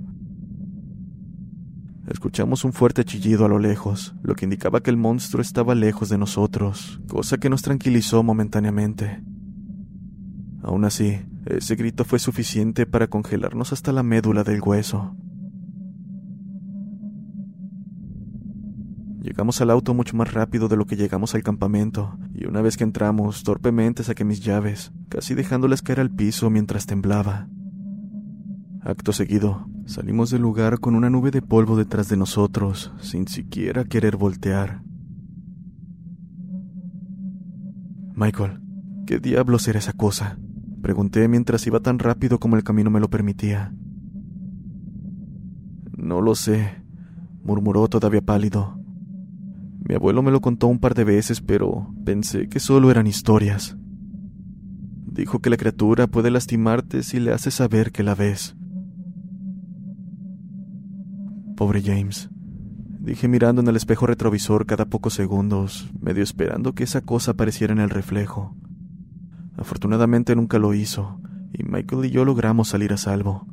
Escuchamos 2.08 2.66
un 2.66 2.74
fuerte 2.74 3.06
chillido 3.06 3.46
a 3.46 3.50
lo 3.50 3.60
lejos, 3.60 4.16
lo 4.24 4.34
que 4.34 4.46
indicaba 4.46 4.82
que 4.82 4.90
el 4.90 4.98
monstruo 4.98 5.42
estaba 5.42 5.76
lejos 5.76 6.10
de 6.10 6.18
nosotros, 6.18 7.00
cosa 7.08 7.38
que 7.38 7.50
nos 7.50 7.62
tranquilizó 7.62 8.24
momentáneamente. 8.24 9.22
Aún 10.62 10.86
así, 10.86 11.20
ese 11.46 11.76
grito 11.76 12.04
fue 12.04 12.20
suficiente 12.20 12.86
para 12.86 13.08
congelarnos 13.08 13.74
hasta 13.74 13.92
la 13.92 14.04
médula 14.04 14.44
del 14.44 14.62
hueso. 14.62 15.16
Llegamos 19.22 19.62
al 19.62 19.70
auto 19.70 19.94
mucho 19.94 20.16
más 20.16 20.34
rápido 20.34 20.68
de 20.68 20.78
lo 20.78 20.86
que 20.86 20.96
llegamos 20.96 21.36
al 21.36 21.44
campamento, 21.44 22.18
y 22.34 22.46
una 22.46 22.62
vez 22.62 22.78
que 22.78 22.84
entramos, 22.84 23.44
torpemente 23.44 24.04
saqué 24.04 24.24
mis 24.24 24.42
llaves, 24.42 24.92
casi 25.08 25.34
dejándolas 25.34 25.82
caer 25.82 26.00
al 26.00 26.10
piso 26.10 26.50
mientras 26.50 26.86
temblaba. 26.86 27.48
Acto 28.82 29.12
seguido, 29.12 29.68
salimos 29.86 30.30
del 30.30 30.42
lugar 30.42 30.80
con 30.80 30.96
una 30.96 31.10
nube 31.10 31.32
de 31.32 31.42
polvo 31.42 31.76
detrás 31.76 32.10
de 32.10 32.18
nosotros, 32.18 32.94
sin 33.02 33.28
siquiera 33.28 33.84
querer 33.84 34.18
voltear. 34.18 34.82
Michael, 38.16 38.62
¿qué 39.06 39.20
diablos 39.20 39.68
era 39.68 39.80
esa 39.80 39.94
cosa? 39.94 40.38
Pregunté 40.82 41.28
mientras 41.28 41.66
iba 41.68 41.80
tan 41.80 42.00
rápido 42.00 42.40
como 42.40 42.56
el 42.56 42.64
camino 42.64 42.90
me 42.90 43.00
lo 43.00 43.10
permitía. 43.10 43.74
No 45.98 46.22
lo 46.22 46.36
sé, 46.36 46.82
murmuró 47.44 47.88
todavía 47.88 48.22
pálido. 48.22 48.80
Mi 49.88 49.96
abuelo 49.96 50.22
me 50.22 50.32
lo 50.32 50.40
contó 50.40 50.68
un 50.68 50.80
par 50.80 50.94
de 50.94 51.04
veces, 51.04 51.42
pero 51.42 51.94
pensé 52.06 52.48
que 52.48 52.60
solo 52.60 52.92
eran 52.92 53.08
historias. 53.08 53.78
Dijo 55.06 55.40
que 55.40 55.50
la 55.50 55.58
criatura 55.58 56.08
puede 56.08 56.32
lastimarte 56.32 57.04
si 57.04 57.20
le 57.20 57.34
haces 57.34 57.56
saber 57.56 57.92
que 57.92 58.04
la 58.04 58.16
ves. 58.16 58.56
Pobre 61.58 61.82
James, 61.82 62.30
dije 63.00 63.28
mirando 63.28 63.62
en 63.62 63.68
el 63.68 63.76
espejo 63.76 64.06
retrovisor 64.06 64.66
cada 64.66 64.86
pocos 64.86 65.14
segundos, 65.14 65.92
medio 66.00 66.24
esperando 66.24 66.74
que 66.74 66.84
esa 66.84 67.02
cosa 67.02 67.32
apareciera 67.32 67.74
en 67.74 67.80
el 67.80 67.90
reflejo. 67.90 68.56
Afortunadamente 69.60 70.38
nunca 70.38 70.58
lo 70.58 70.74
hizo, 70.74 71.20
y 71.52 71.64
Michael 71.64 72.06
y 72.06 72.12
yo 72.12 72.24
logramos 72.24 72.70
salir 72.70 72.94
a 72.94 72.98
salvo. 72.98 73.46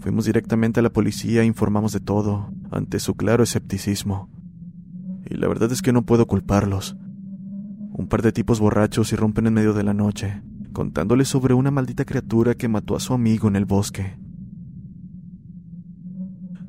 Fuimos 0.00 0.24
directamente 0.24 0.80
a 0.80 0.82
la 0.82 0.92
policía 0.92 1.42
e 1.42 1.46
informamos 1.46 1.92
de 1.92 2.00
todo, 2.00 2.52
ante 2.72 2.98
su 2.98 3.14
claro 3.14 3.44
escepticismo. 3.44 4.28
Y 5.24 5.36
la 5.36 5.46
verdad 5.46 5.70
es 5.70 5.82
que 5.82 5.92
no 5.92 6.04
puedo 6.04 6.26
culparlos. 6.26 6.96
Un 7.92 8.08
par 8.08 8.22
de 8.22 8.32
tipos 8.32 8.58
borrachos 8.58 9.12
irrumpen 9.12 9.46
en 9.46 9.54
medio 9.54 9.72
de 9.72 9.84
la 9.84 9.94
noche, 9.94 10.42
contándoles 10.72 11.28
sobre 11.28 11.54
una 11.54 11.70
maldita 11.70 12.04
criatura 12.04 12.56
que 12.56 12.66
mató 12.66 12.96
a 12.96 13.00
su 13.00 13.14
amigo 13.14 13.46
en 13.46 13.54
el 13.54 13.66
bosque. 13.66 14.18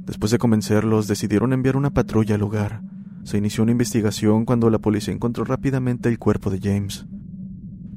Después 0.06 0.32
de 0.32 0.38
convencerlos, 0.38 1.08
decidieron 1.08 1.52
enviar 1.52 1.78
una 1.78 1.90
patrulla 1.90 2.36
al 2.36 2.42
lugar. 2.42 2.84
Se 3.24 3.38
inició 3.38 3.64
una 3.64 3.72
investigación 3.72 4.46
cuando 4.46 4.70
la 4.70 4.80
policía 4.80 5.14
encontró 5.14 5.44
rápidamente 5.44 6.10
el 6.10 6.20
cuerpo 6.20 6.50
de 6.50 6.60
James. 6.60 7.06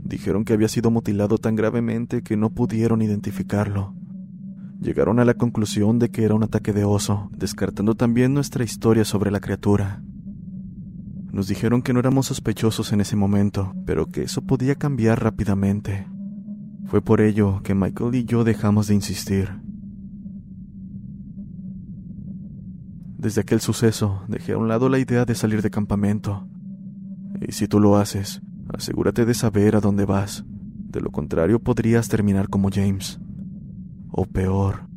Dijeron 0.04 0.45
que 0.45 0.52
había 0.52 0.69
sido 0.69 0.90
mutilado 0.90 1.38
tan 1.38 1.57
gravemente 1.57 2.23
que 2.23 2.37
no 2.37 2.50
pudieron 2.50 3.00
identificarlo. 3.00 3.95
Llegaron 4.81 5.19
a 5.19 5.25
la 5.25 5.35
conclusión 5.35 5.99
de 5.99 6.11
que 6.11 6.25
era 6.25 6.35
un 6.35 6.43
ataque 6.43 6.75
de 6.75 6.85
oso, 6.85 7.31
descartando 7.37 7.95
también 7.95 8.35
nuestra 8.35 8.64
historia 8.64 9.07
sobre 9.07 9.31
la 9.31 9.40
criatura. 9.40 10.02
Nos 11.33 11.49
dijeron 11.49 11.81
que 11.81 11.95
no 11.95 12.00
éramos 12.00 12.26
sospechosos 12.26 12.93
en 12.93 13.00
ese 13.00 13.16
momento, 13.16 13.75
pero 13.87 14.07
que 14.07 14.23
eso 14.23 14.43
podía 14.43 14.75
cambiar 14.75 15.23
rápidamente. 15.23 16.07
Fue 16.87 17.00
por 17.00 17.23
ello 17.23 17.62
que 17.62 17.75
Michael 17.75 18.14
y 18.14 18.25
yo 18.25 18.45
dejamos 18.45 18.88
de 18.88 18.95
insistir. 18.95 19.63
Desde 23.25 23.40
aquel 23.40 23.62
suceso 23.62 24.23
dejé 24.28 24.52
a 24.52 24.59
un 24.59 24.69
lado 24.69 24.90
la 24.90 24.99
idea 24.99 25.25
de 25.25 25.35
salir 25.35 25.62
de 25.62 25.71
campamento. 25.71 26.47
Y 27.40 27.52
si 27.52 27.66
tú 27.66 27.81
lo 27.81 27.97
haces, 27.97 28.43
asegúrate 28.69 29.25
de 29.25 29.33
saber 29.33 29.76
a 29.76 29.81
dónde 29.81 30.04
vas. 30.04 30.45
De 30.47 31.00
lo 31.00 31.11
contrario 31.11 31.59
podrías 31.59 32.11
terminar 32.11 32.50
como 32.50 32.69
James. 32.71 33.19
O 34.11 34.26
peor. 34.26 34.94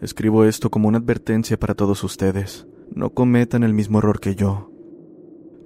Escribo 0.00 0.44
esto 0.44 0.70
como 0.70 0.88
una 0.88 0.96
advertencia 0.96 1.58
para 1.58 1.74
todos 1.74 2.02
ustedes. 2.04 2.66
No 2.94 3.10
cometan 3.10 3.62
el 3.62 3.74
mismo 3.74 3.98
error 3.98 4.18
que 4.18 4.34
yo. 4.34 4.70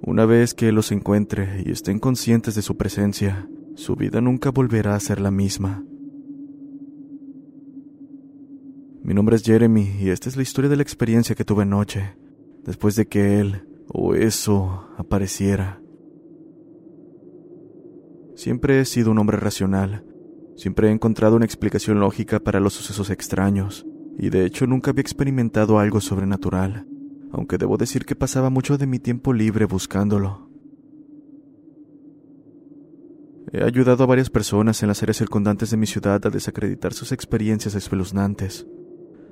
Una 0.01 0.25
vez 0.25 0.53
que 0.53 0.73
los 0.73 0.91
encuentre 0.91 1.63
y 1.65 1.71
estén 1.71 1.99
conscientes 1.99 2.53
de 2.53 2.61
su 2.61 2.75
presencia, 2.75 3.47
su 3.75 3.95
vida 3.95 4.19
nunca 4.19 4.51
volverá 4.51 4.95
a 4.95 4.99
ser 4.99 5.21
la 5.21 5.31
misma. 5.31 5.85
Mi 9.03 9.13
nombre 9.13 9.37
es 9.37 9.43
Jeremy 9.43 9.99
y 10.01 10.09
esta 10.09 10.27
es 10.27 10.35
la 10.35 10.43
historia 10.43 10.69
de 10.69 10.75
la 10.75 10.83
experiencia 10.83 11.35
que 11.35 11.45
tuve 11.45 11.63
anoche, 11.63 12.17
después 12.63 12.95
de 12.97 13.05
que 13.05 13.39
él 13.39 13.65
o 13.87 14.15
eso 14.15 14.89
apareciera. 14.97 15.81
Siempre 18.35 18.81
he 18.81 18.85
sido 18.85 19.11
un 19.11 19.19
hombre 19.19 19.37
racional, 19.37 20.03
siempre 20.57 20.89
he 20.89 20.91
encontrado 20.91 21.37
una 21.37 21.45
explicación 21.45 21.99
lógica 21.99 22.39
para 22.39 22.59
los 22.59 22.73
sucesos 22.73 23.09
extraños, 23.09 23.85
y 24.17 24.29
de 24.29 24.45
hecho 24.45 24.67
nunca 24.67 24.91
había 24.91 25.01
experimentado 25.01 25.79
algo 25.79 26.01
sobrenatural, 26.01 26.87
aunque 27.31 27.57
debo 27.57 27.77
decir 27.77 28.05
que 28.05 28.15
pasaba 28.15 28.49
mucho 28.49 28.77
de 28.77 28.87
mi 28.87 28.99
tiempo 28.99 29.33
libre 29.33 29.65
buscándolo. 29.65 30.49
He 33.51 33.63
ayudado 33.63 34.03
a 34.03 34.07
varias 34.07 34.29
personas 34.29 34.81
en 34.81 34.89
las 34.89 35.01
áreas 35.03 35.17
circundantes 35.17 35.69
de 35.69 35.77
mi 35.77 35.85
ciudad 35.85 36.25
a 36.25 36.29
desacreditar 36.29 36.93
sus 36.93 37.11
experiencias 37.11 37.75
espeluznantes. 37.75 38.67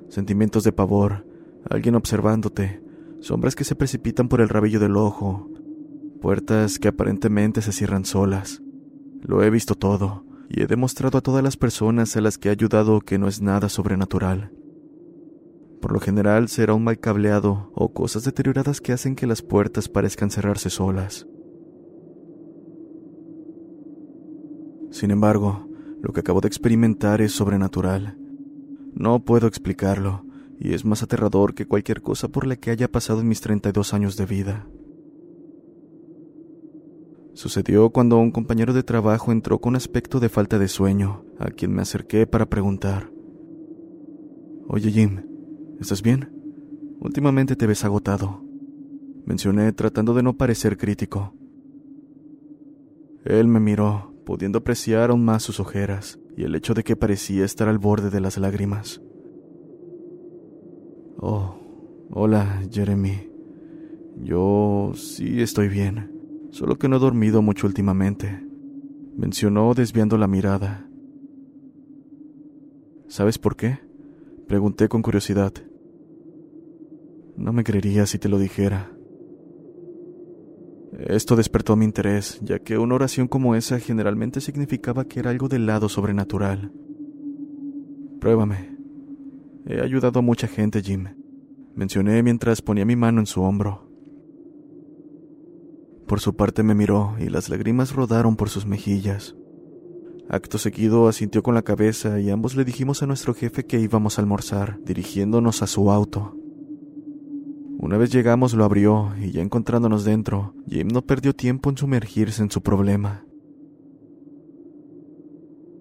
Sentimientos 0.08 0.64
de 0.64 0.72
pavor, 0.72 1.26
alguien 1.68 1.94
observándote, 1.94 2.82
sombras 3.20 3.54
que 3.54 3.64
se 3.64 3.74
precipitan 3.74 4.28
por 4.28 4.40
el 4.40 4.48
rabillo 4.48 4.80
del 4.80 4.96
ojo, 4.96 5.50
puertas 6.22 6.78
que 6.78 6.88
aparentemente 6.88 7.60
se 7.60 7.72
cierran 7.72 8.04
solas. 8.04 8.62
Lo 9.20 9.42
he 9.42 9.50
visto 9.50 9.74
todo, 9.74 10.24
y 10.48 10.62
he 10.62 10.66
demostrado 10.66 11.18
a 11.18 11.20
todas 11.20 11.42
las 11.42 11.56
personas 11.56 12.16
a 12.16 12.20
las 12.20 12.38
que 12.38 12.48
he 12.48 12.52
ayudado 12.52 13.00
que 13.00 13.18
no 13.18 13.28
es 13.28 13.42
nada 13.42 13.68
sobrenatural. 13.68 14.52
Por 15.84 15.92
lo 15.92 16.00
general 16.00 16.48
será 16.48 16.72
un 16.72 16.82
mal 16.82 16.98
cableado 16.98 17.70
o 17.74 17.92
cosas 17.92 18.24
deterioradas 18.24 18.80
que 18.80 18.94
hacen 18.94 19.14
que 19.14 19.26
las 19.26 19.42
puertas 19.42 19.90
parezcan 19.90 20.30
cerrarse 20.30 20.70
solas. 20.70 21.26
Sin 24.90 25.10
embargo, 25.10 25.68
lo 26.00 26.14
que 26.14 26.20
acabo 26.20 26.40
de 26.40 26.48
experimentar 26.48 27.20
es 27.20 27.32
sobrenatural. 27.32 28.16
No 28.94 29.26
puedo 29.26 29.46
explicarlo, 29.46 30.24
y 30.58 30.72
es 30.72 30.86
más 30.86 31.02
aterrador 31.02 31.54
que 31.54 31.66
cualquier 31.66 32.00
cosa 32.00 32.28
por 32.28 32.46
la 32.46 32.56
que 32.56 32.70
haya 32.70 32.90
pasado 32.90 33.20
en 33.20 33.28
mis 33.28 33.42
32 33.42 33.92
años 33.92 34.16
de 34.16 34.24
vida. 34.24 34.66
Sucedió 37.34 37.90
cuando 37.90 38.16
un 38.16 38.30
compañero 38.30 38.72
de 38.72 38.84
trabajo 38.84 39.32
entró 39.32 39.58
con 39.58 39.76
aspecto 39.76 40.18
de 40.18 40.30
falta 40.30 40.58
de 40.58 40.68
sueño, 40.68 41.26
a 41.38 41.50
quien 41.50 41.74
me 41.74 41.82
acerqué 41.82 42.26
para 42.26 42.46
preguntar. 42.46 43.10
Oye 44.66 44.90
Jim, 44.90 45.33
¿Estás 45.80 46.02
bien? 46.02 46.28
Últimamente 47.00 47.56
te 47.56 47.66
ves 47.66 47.84
agotado. 47.84 48.42
Mencioné 49.26 49.72
tratando 49.72 50.14
de 50.14 50.22
no 50.22 50.36
parecer 50.36 50.76
crítico. 50.76 51.34
Él 53.24 53.48
me 53.48 53.60
miró, 53.60 54.14
pudiendo 54.24 54.58
apreciar 54.58 55.10
aún 55.10 55.24
más 55.24 55.42
sus 55.42 55.60
ojeras 55.60 56.18
y 56.36 56.44
el 56.44 56.54
hecho 56.54 56.74
de 56.74 56.84
que 56.84 56.96
parecía 56.96 57.44
estar 57.44 57.68
al 57.68 57.78
borde 57.78 58.10
de 58.10 58.20
las 58.20 58.38
lágrimas. 58.38 59.02
Oh, 61.18 61.56
hola, 62.10 62.62
Jeremy. 62.70 63.30
Yo 64.22 64.92
sí 64.94 65.40
estoy 65.40 65.68
bien, 65.68 66.48
solo 66.50 66.76
que 66.76 66.88
no 66.88 66.96
he 66.96 67.00
dormido 67.00 67.42
mucho 67.42 67.66
últimamente, 67.66 68.46
mencionó 69.16 69.74
desviando 69.74 70.18
la 70.18 70.28
mirada. 70.28 70.86
¿Sabes 73.08 73.38
por 73.38 73.56
qué? 73.56 73.80
Pregunté 74.48 74.88
con 74.88 75.02
curiosidad. 75.02 75.52
No 77.36 77.52
me 77.52 77.64
creería 77.64 78.06
si 78.06 78.18
te 78.18 78.28
lo 78.28 78.38
dijera. 78.38 78.92
Esto 80.98 81.34
despertó 81.34 81.74
mi 81.76 81.84
interés, 81.84 82.38
ya 82.42 82.60
que 82.60 82.78
una 82.78 82.94
oración 82.94 83.26
como 83.26 83.56
esa 83.56 83.80
generalmente 83.80 84.40
significaba 84.40 85.06
que 85.06 85.20
era 85.20 85.30
algo 85.30 85.48
del 85.48 85.66
lado 85.66 85.88
sobrenatural. 85.88 86.72
Pruébame. 88.20 88.76
He 89.66 89.80
ayudado 89.80 90.20
a 90.20 90.22
mucha 90.22 90.46
gente, 90.46 90.82
Jim. 90.82 91.08
Mencioné 91.74 92.22
mientras 92.22 92.62
ponía 92.62 92.84
mi 92.84 92.96
mano 92.96 93.20
en 93.20 93.26
su 93.26 93.42
hombro. 93.42 93.90
Por 96.06 96.20
su 96.20 96.36
parte 96.36 96.62
me 96.62 96.74
miró 96.74 97.16
y 97.18 97.28
las 97.28 97.48
lágrimas 97.48 97.94
rodaron 97.94 98.36
por 98.36 98.50
sus 98.50 98.66
mejillas. 98.66 99.34
Acto 100.28 100.56
seguido 100.58 101.06
asintió 101.06 101.42
con 101.42 101.54
la 101.54 101.62
cabeza 101.62 102.18
y 102.18 102.30
ambos 102.30 102.56
le 102.56 102.64
dijimos 102.64 103.02
a 103.02 103.06
nuestro 103.06 103.34
jefe 103.34 103.66
que 103.66 103.78
íbamos 103.78 104.18
a 104.18 104.22
almorzar, 104.22 104.78
dirigiéndonos 104.84 105.62
a 105.62 105.66
su 105.66 105.90
auto. 105.90 106.34
Una 107.78 107.98
vez 107.98 108.10
llegamos 108.10 108.54
lo 108.54 108.64
abrió 108.64 109.12
y 109.20 109.32
ya 109.32 109.42
encontrándonos 109.42 110.04
dentro, 110.04 110.54
Jim 110.66 110.88
no 110.88 111.02
perdió 111.02 111.34
tiempo 111.34 111.68
en 111.68 111.76
sumergirse 111.76 112.42
en 112.42 112.50
su 112.50 112.62
problema. 112.62 113.26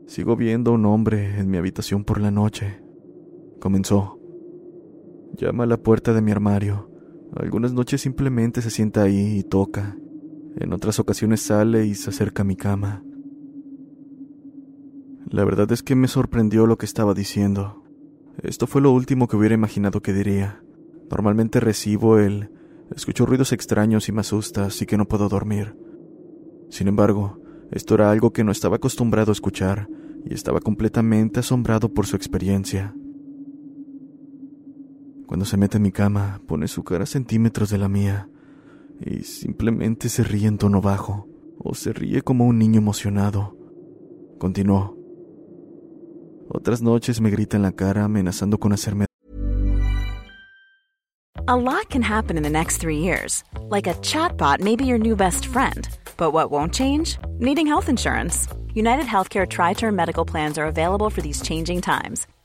Sigo 0.07 0.35
viendo 0.35 0.71
a 0.71 0.73
un 0.73 0.85
hombre 0.85 1.39
en 1.39 1.49
mi 1.49 1.57
habitación 1.57 2.03
por 2.03 2.19
la 2.19 2.29
noche. 2.29 2.83
Comenzó. 3.61 4.19
Llama 5.37 5.63
a 5.63 5.67
la 5.67 5.77
puerta 5.77 6.13
de 6.13 6.21
mi 6.21 6.31
armario. 6.31 6.89
Algunas 7.35 7.73
noches 7.73 8.01
simplemente 8.01 8.61
se 8.61 8.69
sienta 8.69 9.03
ahí 9.03 9.37
y 9.39 9.43
toca. 9.43 9.97
En 10.57 10.73
otras 10.73 10.99
ocasiones 10.99 11.41
sale 11.41 11.85
y 11.85 11.95
se 11.95 12.09
acerca 12.09 12.41
a 12.41 12.45
mi 12.45 12.57
cama. 12.57 13.01
La 15.33 15.43
verdad 15.45 15.71
es 15.71 15.81
que 15.81 15.95
me 15.95 16.07
sorprendió 16.07 16.67
lo 16.67 16.77
que 16.77 16.85
estaba 16.85 17.15
diciendo. 17.15 17.81
Esto 18.43 18.67
fue 18.67 18.83
lo 18.83 18.91
último 18.91 19.27
que 19.27 19.35
hubiera 19.35 19.55
imaginado 19.55 19.99
que 19.99 20.13
diría. 20.13 20.61
Normalmente 21.09 21.59
recibo 21.59 22.19
el 22.19 22.51
escucho 22.95 23.25
ruidos 23.25 23.51
extraños 23.51 24.07
y 24.07 24.11
me 24.11 24.21
asusta, 24.21 24.65
así 24.65 24.85
que 24.85 24.95
no 24.95 25.07
puedo 25.07 25.29
dormir. 25.29 25.75
Sin 26.69 26.87
embargo, 26.87 27.41
esto 27.71 27.95
era 27.95 28.11
algo 28.11 28.31
que 28.31 28.43
no 28.43 28.51
estaba 28.51 28.75
acostumbrado 28.75 29.31
a 29.31 29.33
escuchar 29.33 29.89
y 30.23 30.35
estaba 30.35 30.59
completamente 30.59 31.39
asombrado 31.39 31.91
por 31.91 32.05
su 32.05 32.15
experiencia. 32.15 32.93
Cuando 35.25 35.47
se 35.47 35.57
mete 35.57 35.77
en 35.77 35.83
mi 35.83 35.91
cama, 35.91 36.43
pone 36.45 36.67
su 36.67 36.83
cara 36.83 37.05
a 37.05 37.07
centímetros 37.07 37.71
de 37.71 37.79
la 37.79 37.89
mía 37.89 38.29
y 39.03 39.23
simplemente 39.23 40.09
se 40.09 40.23
ríe 40.23 40.45
en 40.45 40.59
tono 40.59 40.79
bajo 40.79 41.27
o 41.57 41.73
se 41.73 41.91
ríe 41.91 42.21
como 42.21 42.45
un 42.45 42.59
niño 42.59 42.77
emocionado. 42.77 43.57
Continuó. 44.37 45.02
Otras 46.49 46.81
noches 46.81 47.19
me 47.21 47.29
grita 47.29 47.57
en 47.57 47.63
la 47.63 47.71
cara 47.71 48.03
amenazando 48.03 48.57
con 48.59 48.73
hacerme 48.73 49.05
A 51.45 51.57
lot 51.57 51.89
can 51.89 52.01
happen 52.01 52.37
in 52.37 52.43
the 52.43 52.49
next 52.49 52.77
three 52.77 52.99
years. 52.99 53.43
Like 53.67 53.85
a 53.85 53.95
chatbot 53.95 54.61
may 54.61 54.77
be 54.77 54.85
your 54.85 54.97
new 54.97 55.15
best 55.15 55.45
friend. 55.45 55.89
But 56.15 56.31
what 56.31 56.51
won't 56.51 56.73
change? 56.73 57.17
Needing 57.39 57.67
health 57.67 57.89
insurance. 57.89 58.47
United 58.73 59.05
Healthcare 59.05 59.45
Tri 59.45 59.73
Term 59.73 59.93
Medical 59.93 60.23
Plans 60.23 60.57
are 60.57 60.65
available 60.65 61.09
for 61.09 61.21
these 61.21 61.41
changing 61.41 61.81
times. 61.81 62.27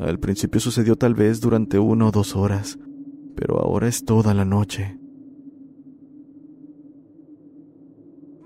Al 0.00 0.18
principio 0.18 0.60
sucedió 0.60 0.96
tal 0.96 1.14
vez 1.14 1.42
durante 1.42 1.78
una 1.78 2.06
o 2.06 2.10
dos 2.10 2.34
horas, 2.34 2.78
pero 3.36 3.60
ahora 3.60 3.86
es 3.86 4.06
toda 4.06 4.32
la 4.32 4.46
noche. 4.46 4.98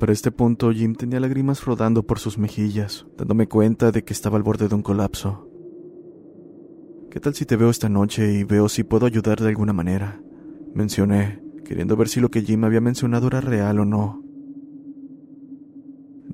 Para 0.00 0.12
este 0.12 0.33
punto, 0.33 0.72
Jim 0.72 0.96
tenía 0.96 1.20
lágrimas 1.20 1.64
rodando 1.64 2.02
por 2.02 2.18
sus 2.18 2.38
mejillas, 2.38 3.07
dándome 3.16 3.46
cuenta 3.46 3.92
de 3.92 4.02
que 4.02 4.12
estaba 4.12 4.37
al 4.37 4.42
borde 4.42 4.66
de 4.66 4.74
un 4.74 4.83
colapso. 4.83 5.48
¿Qué 7.09 7.20
tal 7.20 7.35
si 7.35 7.46
te 7.46 7.55
veo 7.55 7.70
esta 7.70 7.88
noche 7.88 8.33
y 8.33 8.42
veo 8.42 8.68
si 8.68 8.83
puedo 8.83 9.07
ayudar 9.07 9.40
de 9.40 9.50
alguna 9.50 9.72
manera? 9.72 10.20
Mencioné, 10.74 11.40
queriendo 11.64 11.96
ver 11.96 12.09
si 12.09 12.18
lo 12.18 12.33
que 12.33 12.42
Jim 12.42 12.64
había 12.64 12.81
mencionado 12.81 13.29
era 13.29 13.40
real 13.40 13.79
o 13.79 13.85
no. 13.85 14.24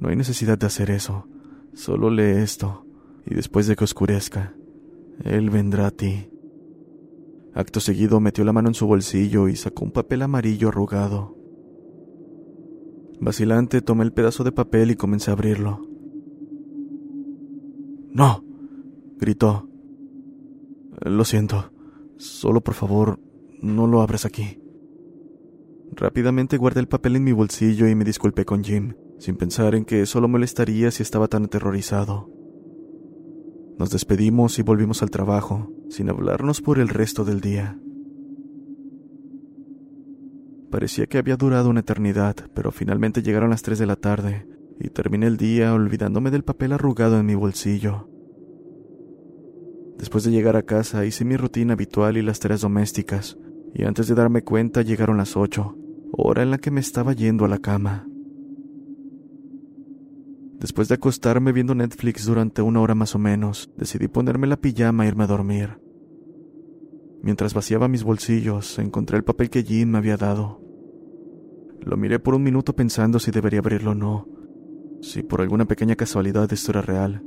No 0.00 0.08
hay 0.08 0.16
necesidad 0.16 0.56
de 0.56 0.66
hacer 0.66 0.90
eso. 0.90 1.28
Solo 1.74 2.08
lee 2.08 2.40
esto, 2.42 2.86
y 3.26 3.34
después 3.34 3.66
de 3.66 3.76
que 3.76 3.84
oscurezca, 3.84 4.54
él 5.24 5.50
vendrá 5.50 5.86
a 5.86 5.90
ti. 5.90 6.30
Acto 7.54 7.80
seguido 7.80 8.20
metió 8.20 8.44
la 8.44 8.52
mano 8.52 8.68
en 8.68 8.74
su 8.74 8.86
bolsillo 8.86 9.48
y 9.48 9.56
sacó 9.56 9.84
un 9.84 9.90
papel 9.90 10.22
amarillo 10.22 10.68
arrugado. 10.68 11.36
Vacilante 13.20 13.82
tomé 13.82 14.04
el 14.04 14.12
pedazo 14.12 14.44
de 14.44 14.52
papel 14.52 14.90
y 14.90 14.96
comencé 14.96 15.30
a 15.30 15.34
abrirlo. 15.34 15.86
No, 18.12 18.44
gritó. 19.18 19.68
Lo 21.00 21.24
siento. 21.24 21.72
Solo 22.16 22.60
por 22.62 22.74
favor, 22.74 23.20
no 23.60 23.86
lo 23.86 24.00
abras 24.00 24.24
aquí. 24.24 24.60
Rápidamente 25.92 26.56
guardé 26.56 26.80
el 26.80 26.88
papel 26.88 27.16
en 27.16 27.24
mi 27.24 27.32
bolsillo 27.32 27.88
y 27.88 27.94
me 27.94 28.04
disculpé 28.04 28.44
con 28.44 28.62
Jim, 28.62 28.94
sin 29.18 29.36
pensar 29.36 29.74
en 29.74 29.84
que 29.84 30.02
eso 30.02 30.20
lo 30.20 30.28
molestaría 30.28 30.90
si 30.90 31.02
estaba 31.02 31.28
tan 31.28 31.44
aterrorizado. 31.44 32.30
Nos 33.80 33.88
despedimos 33.88 34.58
y 34.58 34.62
volvimos 34.62 35.02
al 35.02 35.08
trabajo, 35.08 35.72
sin 35.88 36.10
hablarnos 36.10 36.60
por 36.60 36.78
el 36.78 36.90
resto 36.90 37.24
del 37.24 37.40
día. 37.40 37.78
Parecía 40.70 41.06
que 41.06 41.16
había 41.16 41.38
durado 41.38 41.70
una 41.70 41.80
eternidad, 41.80 42.36
pero 42.52 42.72
finalmente 42.72 43.22
llegaron 43.22 43.48
las 43.48 43.62
tres 43.62 43.78
de 43.78 43.86
la 43.86 43.96
tarde, 43.96 44.46
y 44.78 44.90
terminé 44.90 45.28
el 45.28 45.38
día 45.38 45.72
olvidándome 45.72 46.30
del 46.30 46.44
papel 46.44 46.74
arrugado 46.74 47.18
en 47.18 47.24
mi 47.24 47.34
bolsillo. 47.34 48.10
Después 49.96 50.24
de 50.24 50.30
llegar 50.30 50.56
a 50.56 50.62
casa 50.64 51.06
hice 51.06 51.24
mi 51.24 51.38
rutina 51.38 51.72
habitual 51.72 52.18
y 52.18 52.22
las 52.22 52.38
tareas 52.38 52.60
domésticas, 52.60 53.38
y 53.72 53.84
antes 53.84 54.08
de 54.08 54.14
darme 54.14 54.42
cuenta 54.42 54.82
llegaron 54.82 55.16
las 55.16 55.38
ocho, 55.38 55.74
hora 56.12 56.42
en 56.42 56.50
la 56.50 56.58
que 56.58 56.70
me 56.70 56.80
estaba 56.80 57.14
yendo 57.14 57.46
a 57.46 57.48
la 57.48 57.60
cama. 57.60 58.09
Después 60.60 60.88
de 60.88 60.96
acostarme 60.96 61.52
viendo 61.52 61.74
Netflix 61.74 62.26
durante 62.26 62.60
una 62.60 62.82
hora 62.82 62.94
más 62.94 63.14
o 63.14 63.18
menos, 63.18 63.70
decidí 63.78 64.08
ponerme 64.08 64.46
la 64.46 64.58
pijama 64.58 65.04
e 65.04 65.08
irme 65.08 65.24
a 65.24 65.26
dormir. 65.26 65.80
Mientras 67.22 67.54
vaciaba 67.54 67.88
mis 67.88 68.04
bolsillos, 68.04 68.78
encontré 68.78 69.16
el 69.16 69.24
papel 69.24 69.48
que 69.48 69.64
Jean 69.64 69.90
me 69.90 69.98
había 69.98 70.18
dado. 70.18 70.60
Lo 71.80 71.96
miré 71.96 72.18
por 72.18 72.34
un 72.34 72.42
minuto 72.42 72.76
pensando 72.76 73.18
si 73.18 73.30
debería 73.30 73.60
abrirlo 73.60 73.92
o 73.92 73.94
no. 73.94 74.28
Si 75.00 75.22
por 75.22 75.40
alguna 75.40 75.64
pequeña 75.64 75.96
casualidad 75.96 76.52
esto 76.52 76.72
era 76.72 76.82
real. 76.82 77.22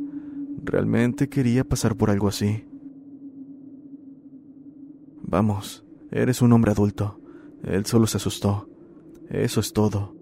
Realmente 0.63 1.27
quería 1.27 1.63
pasar 1.63 1.95
por 1.95 2.11
algo 2.11 2.27
así. 2.27 2.67
Vamos, 5.23 5.83
eres 6.11 6.43
un 6.43 6.53
hombre 6.53 6.71
adulto. 6.71 7.19
Él 7.63 7.87
solo 7.87 8.05
se 8.05 8.17
asustó. 8.17 8.69
Eso 9.29 9.59
es 9.59 9.73
todo. 9.73 10.15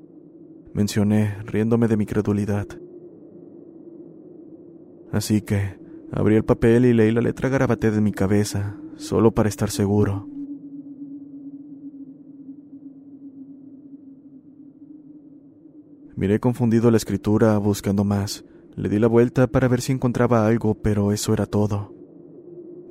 Mencioné, 0.74 1.36
riéndome 1.44 1.90
de 1.90 1.98
mi 1.98 2.06
credulidad. 2.06 2.68
Así 5.12 5.42
que 5.42 5.78
abrí 6.12 6.36
el 6.36 6.46
papel 6.46 6.86
y 6.86 6.94
leí 6.94 7.12
la 7.12 7.22
letra 7.22 7.50
garabateada 7.50 7.96
de 7.96 8.02
mi 8.02 8.12
cabeza, 8.12 8.78
solo 8.96 9.32
para 9.32 9.50
estar 9.50 9.70
seguro. 9.70 10.28
Miré 16.16 16.40
confundido 16.40 16.92
la 16.92 16.98
escritura, 16.98 17.58
buscando 17.58 18.04
más. 18.04 18.46
Le 18.76 18.90
di 18.90 19.00
la 19.00 19.08
vuelta 19.08 19.48
para 19.48 19.68
ver 19.68 19.82
si 19.82 19.92
encontraba 19.92 20.46
algo, 20.46 20.76
pero 20.76 21.12
eso 21.12 21.34
era 21.34 21.46
todo. 21.46 21.94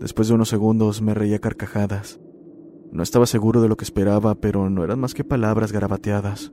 Después 0.01 0.29
de 0.29 0.35
unos 0.35 0.49
segundos 0.49 1.01
me 1.01 1.15
reía 1.15 1.39
carcajadas. 1.39 2.21
No 2.91 3.03
estaba 3.03 3.27
seguro 3.27 3.63
de 3.63 3.69
lo 3.69 3.77
que 3.77 3.85
esperaba, 3.85 4.35
pero 4.35 4.69
no 4.69 4.83
eran 4.83 4.99
más 4.99 5.15
que 5.15 5.23
palabras 5.23 5.71
garabateadas. 5.71 6.53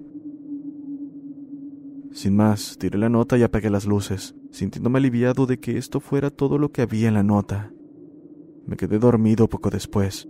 Sin 2.11 2.35
más, 2.35 2.77
tiré 2.77 2.97
la 2.97 3.09
nota 3.09 3.37
y 3.37 3.43
apagué 3.43 3.69
las 3.69 3.85
luces, 3.85 4.35
sintiéndome 4.51 4.99
aliviado 4.99 5.45
de 5.45 5.59
que 5.59 5.77
esto 5.77 5.99
fuera 5.99 6.29
todo 6.29 6.57
lo 6.57 6.71
que 6.71 6.81
había 6.81 7.07
en 7.07 7.13
la 7.13 7.23
nota. 7.23 7.71
Me 8.65 8.75
quedé 8.75 8.99
dormido 8.99 9.47
poco 9.47 9.69
después. 9.69 10.27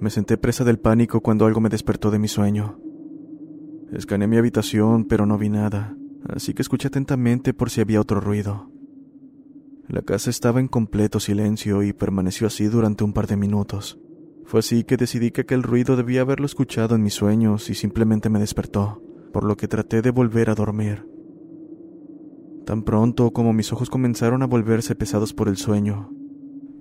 Me 0.00 0.10
senté 0.10 0.36
presa 0.38 0.64
del 0.64 0.78
pánico 0.78 1.20
cuando 1.20 1.44
algo 1.46 1.60
me 1.60 1.68
despertó 1.68 2.10
de 2.10 2.18
mi 2.18 2.28
sueño. 2.28 2.78
Escaneé 3.92 4.28
mi 4.28 4.36
habitación, 4.36 5.04
pero 5.04 5.26
no 5.26 5.38
vi 5.38 5.48
nada, 5.48 5.96
así 6.28 6.54
que 6.54 6.62
escuché 6.62 6.88
atentamente 6.88 7.52
por 7.52 7.70
si 7.70 7.80
había 7.80 8.00
otro 8.00 8.20
ruido. 8.20 8.70
La 9.88 10.02
casa 10.02 10.30
estaba 10.30 10.60
en 10.60 10.68
completo 10.68 11.18
silencio 11.18 11.82
y 11.82 11.92
permaneció 11.92 12.46
así 12.46 12.66
durante 12.66 13.04
un 13.04 13.12
par 13.12 13.26
de 13.26 13.36
minutos. 13.36 13.98
Fue 14.48 14.60
así 14.60 14.82
que 14.82 14.96
decidí 14.96 15.30
que 15.30 15.42
aquel 15.42 15.62
ruido 15.62 15.94
debía 15.94 16.22
haberlo 16.22 16.46
escuchado 16.46 16.94
en 16.94 17.02
mis 17.02 17.12
sueños 17.12 17.68
y 17.68 17.74
simplemente 17.74 18.30
me 18.30 18.38
despertó, 18.38 19.02
por 19.30 19.44
lo 19.44 19.58
que 19.58 19.68
traté 19.68 20.00
de 20.00 20.10
volver 20.10 20.48
a 20.48 20.54
dormir. 20.54 21.06
Tan 22.64 22.82
pronto 22.82 23.30
como 23.30 23.52
mis 23.52 23.74
ojos 23.74 23.90
comenzaron 23.90 24.42
a 24.42 24.46
volverse 24.46 24.94
pesados 24.94 25.34
por 25.34 25.48
el 25.48 25.58
sueño, 25.58 26.10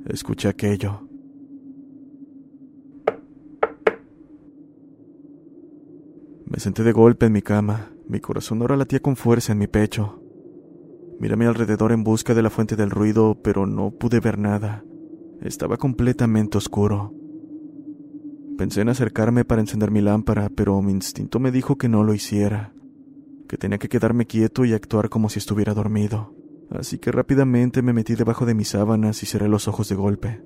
escuché 0.06 0.48
aquello. 0.48 1.10
Me 6.46 6.62
senté 6.62 6.84
de 6.84 6.94
golpe 6.94 7.26
en 7.26 7.34
mi 7.34 7.42
cama, 7.42 7.92
mi 8.08 8.22
corazón 8.22 8.62
ahora 8.62 8.78
latía 8.78 9.02
con 9.02 9.18
fuerza 9.18 9.52
en 9.52 9.60
mi 9.60 9.68
pecho. 9.68 10.24
Miré 11.20 11.34
a 11.34 11.38
mi 11.38 11.44
alrededor 11.44 11.92
en 11.92 12.06
busca 12.06 12.34
de 12.34 12.44
la 12.44 12.50
fuente 12.50 12.78
del 12.78 12.92
ruido, 12.92 13.38
pero 13.44 13.66
no 13.66 13.92
pude 13.92 14.22
ver 14.22 14.40
nada. 14.40 14.86
Estaba 15.42 15.76
completamente 15.76 16.58
oscuro. 16.58 17.17
Pensé 18.58 18.82
en 18.82 18.90
acercarme 18.90 19.46
para 19.46 19.62
encender 19.62 19.92
mi 19.92 20.02
lámpara, 20.02 20.50
pero 20.50 20.82
mi 20.82 20.92
instinto 20.92 21.40
me 21.40 21.52
dijo 21.52 21.78
que 21.78 21.90
no 21.90 22.04
lo 22.04 22.16
hiciera, 22.16 22.74
que 23.48 23.58
tenía 23.58 23.78
que 23.78 23.88
quedarme 23.88 24.26
quieto 24.26 24.66
y 24.66 24.74
actuar 24.74 25.10
como 25.10 25.30
si 25.30 25.38
estuviera 25.38 25.76
dormido. 25.76 26.34
Así 26.72 26.98
que 26.98 27.12
rápidamente 27.12 27.82
me 27.82 27.94
metí 27.94 28.16
debajo 28.16 28.46
de 28.46 28.56
mis 28.56 28.70
sábanas 28.70 29.22
y 29.22 29.26
cerré 29.28 29.48
los 29.48 29.68
ojos 29.68 29.90
de 29.90 29.96
golpe. 29.96 30.42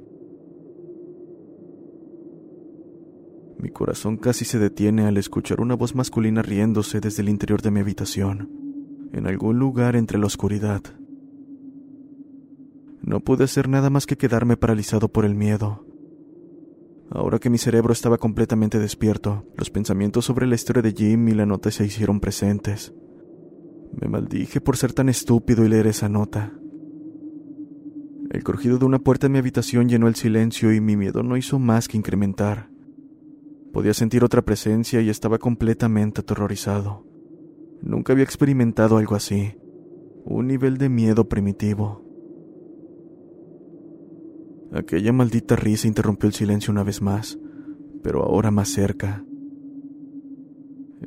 Mi 3.57 3.69
corazón 3.69 4.17
casi 4.17 4.43
se 4.43 4.59
detiene 4.59 5.05
al 5.05 5.17
escuchar 5.17 5.61
una 5.61 5.75
voz 5.75 5.95
masculina 5.95 6.41
riéndose 6.41 6.99
desde 6.99 7.21
el 7.21 7.29
interior 7.29 7.61
de 7.61 7.71
mi 7.71 7.79
habitación, 7.79 8.49
en 9.13 9.25
algún 9.25 9.57
lugar 9.57 9.95
entre 9.95 10.17
la 10.17 10.25
oscuridad. 10.25 10.81
No 13.01 13.19
pude 13.21 13.45
hacer 13.45 13.69
nada 13.69 13.89
más 13.89 14.05
que 14.05 14.17
quedarme 14.17 14.57
paralizado 14.57 15.07
por 15.09 15.25
el 15.25 15.35
miedo. 15.35 15.85
Ahora 17.13 17.39
que 17.39 17.49
mi 17.49 17.57
cerebro 17.57 17.91
estaba 17.91 18.17
completamente 18.17 18.79
despierto, 18.79 19.45
los 19.57 19.69
pensamientos 19.69 20.23
sobre 20.23 20.47
la 20.47 20.55
historia 20.55 20.81
de 20.81 20.93
Jim 20.93 21.27
y 21.27 21.33
la 21.33 21.45
nota 21.45 21.69
se 21.69 21.85
hicieron 21.85 22.21
presentes. 22.21 22.93
Me 23.99 24.07
maldije 24.07 24.61
por 24.61 24.77
ser 24.77 24.93
tan 24.93 25.09
estúpido 25.09 25.65
y 25.65 25.69
leer 25.69 25.87
esa 25.87 26.07
nota. 26.07 26.53
El 28.29 28.45
crujido 28.45 28.77
de 28.77 28.85
una 28.85 28.99
puerta 28.99 29.25
en 29.25 29.33
mi 29.33 29.39
habitación 29.39 29.89
llenó 29.89 30.07
el 30.07 30.15
silencio 30.15 30.73
y 30.73 30.79
mi 30.79 30.95
miedo 30.95 31.21
no 31.21 31.35
hizo 31.35 31.59
más 31.59 31.89
que 31.89 31.97
incrementar. 31.97 32.69
Podía 33.73 33.93
sentir 33.93 34.23
otra 34.23 34.41
presencia 34.41 35.01
y 35.01 35.09
estaba 35.09 35.37
completamente 35.37 36.21
aterrorizado. 36.21 37.05
Nunca 37.81 38.13
había 38.13 38.23
experimentado 38.23 38.95
algo 38.95 39.15
así. 39.15 39.57
Un 40.23 40.47
nivel 40.47 40.77
de 40.77 40.87
miedo 40.87 41.27
primitivo. 41.27 42.00
Aquella 44.71 45.11
maldita 45.11 45.55
risa 45.55 45.87
interrumpió 45.87 46.27
el 46.27 46.33
silencio 46.33 46.71
una 46.71 46.83
vez 46.83 47.01
más, 47.01 47.37
pero 48.03 48.23
ahora 48.23 48.51
más 48.51 48.69
cerca. 48.69 49.23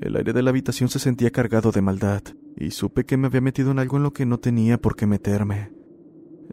El 0.01 0.17
aire 0.17 0.33
de 0.33 0.43
la 0.43 0.51
habitación 0.51 0.89
se 0.89 0.99
sentía 0.99 1.31
cargado 1.31 1.71
de 1.73 1.83
maldad, 1.83 2.23
y 2.57 2.71
supe 2.71 3.05
que 3.05 3.17
me 3.17 3.27
había 3.27 3.41
metido 3.41 3.71
en 3.71 3.79
algo 3.79 3.97
en 3.97 4.03
lo 4.03 4.13
que 4.13 4.27
no 4.27 4.39
tenía 4.39 4.79
por 4.79 4.97
qué 4.97 5.07
meterme. 5.07 5.73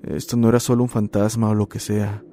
Esto 0.03 0.37
no 0.37 0.49
era 0.49 0.59
solo 0.59 0.83
un 0.83 0.89
fantasma 0.89 1.49
o 1.49 1.55
lo 1.55 1.67
que 1.67 1.79
sea. 1.79 2.23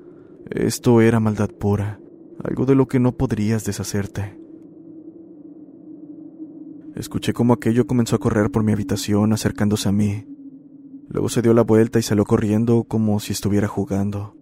Esto 0.50 1.00
era 1.00 1.20
maldad 1.20 1.50
pura 1.50 2.00
algo 2.42 2.66
de 2.66 2.74
lo 2.74 2.86
que 2.86 3.00
no 3.00 3.16
podrías 3.16 3.64
deshacerte. 3.64 4.38
Escuché 6.94 7.32
cómo 7.32 7.52
aquello 7.52 7.86
comenzó 7.86 8.16
a 8.16 8.20
correr 8.20 8.50
por 8.50 8.62
mi 8.62 8.72
habitación 8.72 9.32
acercándose 9.32 9.88
a 9.88 9.92
mí. 9.92 10.24
Luego 11.08 11.28
se 11.28 11.42
dio 11.42 11.54
la 11.54 11.62
vuelta 11.62 11.98
y 11.98 12.02
salió 12.02 12.24
corriendo 12.24 12.84
como 12.84 13.20
si 13.20 13.32
estuviera 13.32 13.68
jugando. 13.68 14.37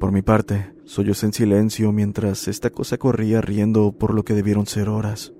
Por 0.00 0.12
mi 0.12 0.22
parte, 0.22 0.72
sollocé 0.86 1.26
en 1.26 1.34
silencio 1.34 1.92
mientras 1.92 2.48
esta 2.48 2.70
cosa 2.70 2.96
corría 2.96 3.42
riendo 3.42 3.92
por 3.92 4.14
lo 4.14 4.24
que 4.24 4.32
debieron 4.32 4.64
ser 4.64 4.88
horas. 4.88 5.34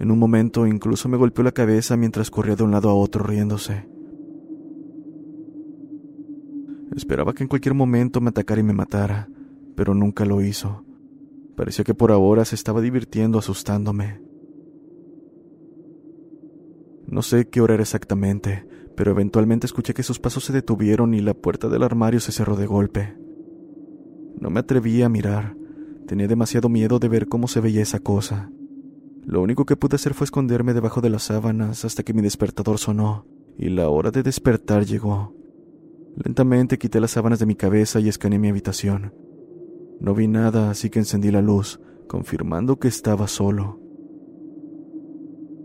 En 0.00 0.10
un 0.10 0.18
momento 0.18 0.66
incluso 0.66 1.10
me 1.10 1.18
golpeó 1.18 1.44
la 1.44 1.52
cabeza 1.52 1.94
mientras 1.98 2.30
corría 2.30 2.56
de 2.56 2.64
un 2.64 2.70
lado 2.70 2.88
a 2.88 2.94
otro 2.94 3.24
riéndose. 3.24 3.86
Esperaba 6.96 7.34
que 7.34 7.42
en 7.42 7.48
cualquier 7.48 7.74
momento 7.74 8.22
me 8.22 8.30
atacara 8.30 8.58
y 8.58 8.64
me 8.64 8.72
matara, 8.72 9.28
pero 9.76 9.92
nunca 9.92 10.24
lo 10.24 10.40
hizo. 10.40 10.86
Parecía 11.54 11.84
que 11.84 11.92
por 11.92 12.10
ahora 12.10 12.46
se 12.46 12.54
estaba 12.54 12.80
divirtiendo 12.80 13.38
asustándome. 13.38 14.22
No 17.06 17.20
sé 17.20 17.50
qué 17.50 17.60
hora 17.60 17.74
era 17.74 17.82
exactamente, 17.82 18.66
pero 18.96 19.10
eventualmente 19.10 19.66
escuché 19.66 19.92
que 19.92 20.02
sus 20.02 20.18
pasos 20.18 20.44
se 20.44 20.54
detuvieron 20.54 21.12
y 21.12 21.20
la 21.20 21.34
puerta 21.34 21.68
del 21.68 21.82
armario 21.82 22.20
se 22.20 22.32
cerró 22.32 22.56
de 22.56 22.66
golpe. 22.66 23.27
No 24.40 24.50
me 24.50 24.60
atreví 24.60 25.02
a 25.02 25.08
mirar. 25.08 25.56
Tenía 26.06 26.28
demasiado 26.28 26.68
miedo 26.68 26.98
de 26.98 27.08
ver 27.08 27.28
cómo 27.28 27.48
se 27.48 27.60
veía 27.60 27.82
esa 27.82 27.98
cosa. 27.98 28.50
Lo 29.24 29.42
único 29.42 29.66
que 29.66 29.76
pude 29.76 29.96
hacer 29.96 30.14
fue 30.14 30.24
esconderme 30.24 30.72
debajo 30.72 31.00
de 31.00 31.10
las 31.10 31.24
sábanas 31.24 31.84
hasta 31.84 32.02
que 32.02 32.14
mi 32.14 32.22
despertador 32.22 32.78
sonó 32.78 33.26
y 33.58 33.68
la 33.70 33.88
hora 33.90 34.10
de 34.10 34.22
despertar 34.22 34.86
llegó. 34.86 35.34
Lentamente 36.16 36.78
quité 36.78 37.00
las 37.00 37.10
sábanas 37.10 37.40
de 37.40 37.46
mi 37.46 37.56
cabeza 37.56 38.00
y 38.00 38.08
escaneé 38.08 38.38
mi 38.38 38.48
habitación. 38.48 39.12
No 40.00 40.14
vi 40.14 40.28
nada, 40.28 40.70
así 40.70 40.90
que 40.90 41.00
encendí 41.00 41.30
la 41.30 41.42
luz, 41.42 41.80
confirmando 42.06 42.78
que 42.78 42.88
estaba 42.88 43.26
solo. 43.26 43.80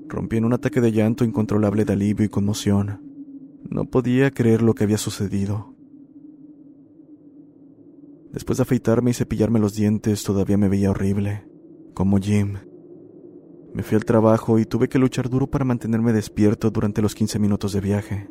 Rompí 0.10 0.38
en 0.38 0.46
un 0.46 0.54
ataque 0.54 0.82
de 0.82 0.92
llanto 0.92 1.24
incontrolable 1.24 1.86
de 1.86 1.94
alivio 1.94 2.26
y 2.26 2.30
conmoción. 2.30 3.02
No 3.70 3.86
podía 3.86 4.32
creer 4.32 4.62
lo 4.62 4.74
que 4.74 4.84
había 4.84 4.98
sucedido. 4.98 5.73
Después 8.34 8.58
de 8.58 8.64
afeitarme 8.64 9.12
y 9.12 9.14
cepillarme 9.14 9.60
los 9.60 9.76
dientes, 9.76 10.24
todavía 10.24 10.58
me 10.58 10.68
veía 10.68 10.92
horrible, 10.92 11.48
como 11.94 12.18
Jim. 12.18 12.56
Me 13.74 13.84
fui 13.84 13.96
al 13.96 14.04
trabajo 14.04 14.60
y 14.60 14.66
tuve 14.66 14.90
que 14.90 15.00
luchar 15.00 15.30
duro 15.30 15.48
para 15.48 15.64
mantenerme 15.64 16.12
despierto 16.12 16.70
durante 16.72 17.02
los 17.02 17.16
15 17.16 17.40
minutos 17.40 17.72
de 17.72 17.80
viaje. 17.80 18.30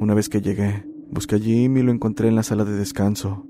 Una 0.00 0.14
vez 0.14 0.28
que 0.28 0.40
llegué, 0.40 0.84
busqué 1.10 1.36
a 1.36 1.38
Jim 1.38 1.76
y 1.76 1.82
lo 1.82 1.92
encontré 1.92 2.26
en 2.26 2.34
la 2.34 2.42
sala 2.42 2.64
de 2.64 2.72
descanso, 2.72 3.46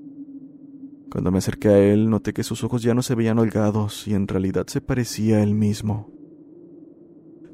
cuando 1.11 1.31
me 1.31 1.39
acerqué 1.39 1.69
a 1.69 1.79
él, 1.79 2.11
noté 2.11 2.35
que 2.35 2.43
sus 2.43 2.63
ojos 2.65 2.83
ya 2.83 2.93
no 2.93 3.03
se 3.03 3.15
veían 3.15 3.39
holgados 3.39 4.07
y 4.07 4.15
en 4.15 4.29
realidad 4.29 4.67
se 4.67 4.83
parecía 4.83 5.39
a 5.39 5.43
él 5.43 5.55
mismo. 5.55 6.13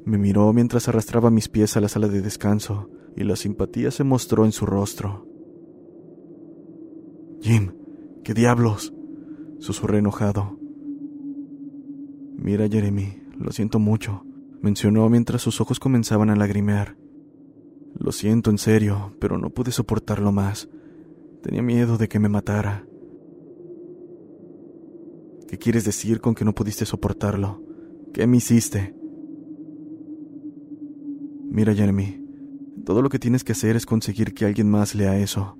Me 0.05 0.19
miró 0.19 0.53
mientras 0.53 0.89
arrastraba 0.89 1.31
mis 1.31 1.49
pies 1.49 1.77
a 1.77 1.81
la 1.81 1.89
sala 1.89 2.09
de 2.09 2.21
descanso 2.21 2.91
y 3.17 3.23
la 3.23 3.37
simpatía 3.37 3.93
se 3.93 4.03
mostró 4.03 4.45
en 4.45 4.51
su 4.51 4.67
rostro. 4.67 5.29
Jim, 7.45 7.73
¿qué 8.25 8.33
diablos? 8.33 8.95
susurré 9.59 9.99
enojado. 9.99 10.59
Mira, 12.39 12.67
Jeremy, 12.71 13.19
lo 13.39 13.53
siento 13.53 13.79
mucho, 13.79 14.25
mencionó 14.63 15.07
mientras 15.11 15.43
sus 15.43 15.61
ojos 15.61 15.79
comenzaban 15.79 16.31
a 16.31 16.37
lagrimear. 16.37 16.97
Lo 17.99 18.13
siento 18.13 18.49
en 18.49 18.57
serio, 18.57 19.15
pero 19.21 19.37
no 19.37 19.51
pude 19.51 19.73
soportarlo 19.73 20.33
más. 20.33 20.71
Tenía 21.43 21.61
miedo 21.61 21.99
de 21.99 22.09
que 22.09 22.19
me 22.19 22.31
matara. 22.31 22.87
¿Qué 25.47 25.59
quieres 25.59 25.85
decir 25.85 26.23
con 26.23 26.35
que 26.35 26.47
no 26.47 26.55
pudiste 26.55 26.87
soportarlo? 26.87 27.63
¿Qué 28.15 28.27
me 28.27 28.39
hiciste? 28.39 28.95
Mira, 31.51 31.75
Jeremy, 31.75 32.25
todo 32.87 33.03
lo 33.03 33.11
que 33.11 33.19
tienes 33.19 33.45
que 33.45 33.53
hacer 33.53 33.77
es 33.77 33.85
conseguir 33.85 34.33
que 34.33 34.47
alguien 34.47 34.71
más 34.71 34.95
lea 34.95 35.19
eso. 35.19 35.59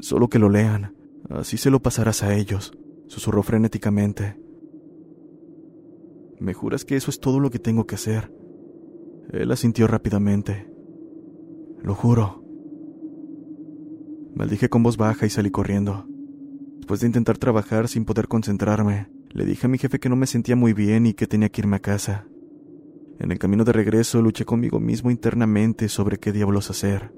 Solo 0.00 0.26
que 0.26 0.40
lo 0.40 0.48
lean. 0.48 0.96
Así 1.28 1.56
se 1.56 1.70
lo 1.70 1.80
pasarás 1.80 2.22
a 2.22 2.34
ellos, 2.34 2.72
susurró 3.06 3.42
frenéticamente. 3.42 4.36
¿Me 6.38 6.54
juras 6.54 6.84
que 6.84 6.96
eso 6.96 7.10
es 7.10 7.20
todo 7.20 7.40
lo 7.40 7.50
que 7.50 7.58
tengo 7.58 7.86
que 7.86 7.94
hacer? 7.94 8.32
Él 9.30 9.50
asintió 9.52 9.86
rápidamente. 9.86 10.68
Lo 11.82 11.94
juro. 11.94 12.42
Maldije 14.34 14.68
con 14.68 14.82
voz 14.82 14.96
baja 14.96 15.26
y 15.26 15.30
salí 15.30 15.50
corriendo. 15.50 16.06
Después 16.76 17.00
de 17.00 17.06
intentar 17.06 17.38
trabajar 17.38 17.88
sin 17.88 18.04
poder 18.04 18.28
concentrarme, 18.28 19.08
le 19.30 19.44
dije 19.44 19.66
a 19.66 19.70
mi 19.70 19.78
jefe 19.78 20.00
que 20.00 20.08
no 20.08 20.16
me 20.16 20.26
sentía 20.26 20.56
muy 20.56 20.72
bien 20.72 21.06
y 21.06 21.14
que 21.14 21.26
tenía 21.26 21.48
que 21.48 21.60
irme 21.60 21.76
a 21.76 21.80
casa. 21.80 22.26
En 23.18 23.30
el 23.30 23.38
camino 23.38 23.64
de 23.64 23.72
regreso 23.72 24.20
luché 24.20 24.44
conmigo 24.44 24.80
mismo 24.80 25.10
internamente 25.10 25.88
sobre 25.88 26.18
qué 26.18 26.32
diablos 26.32 26.70
hacer. 26.70 27.14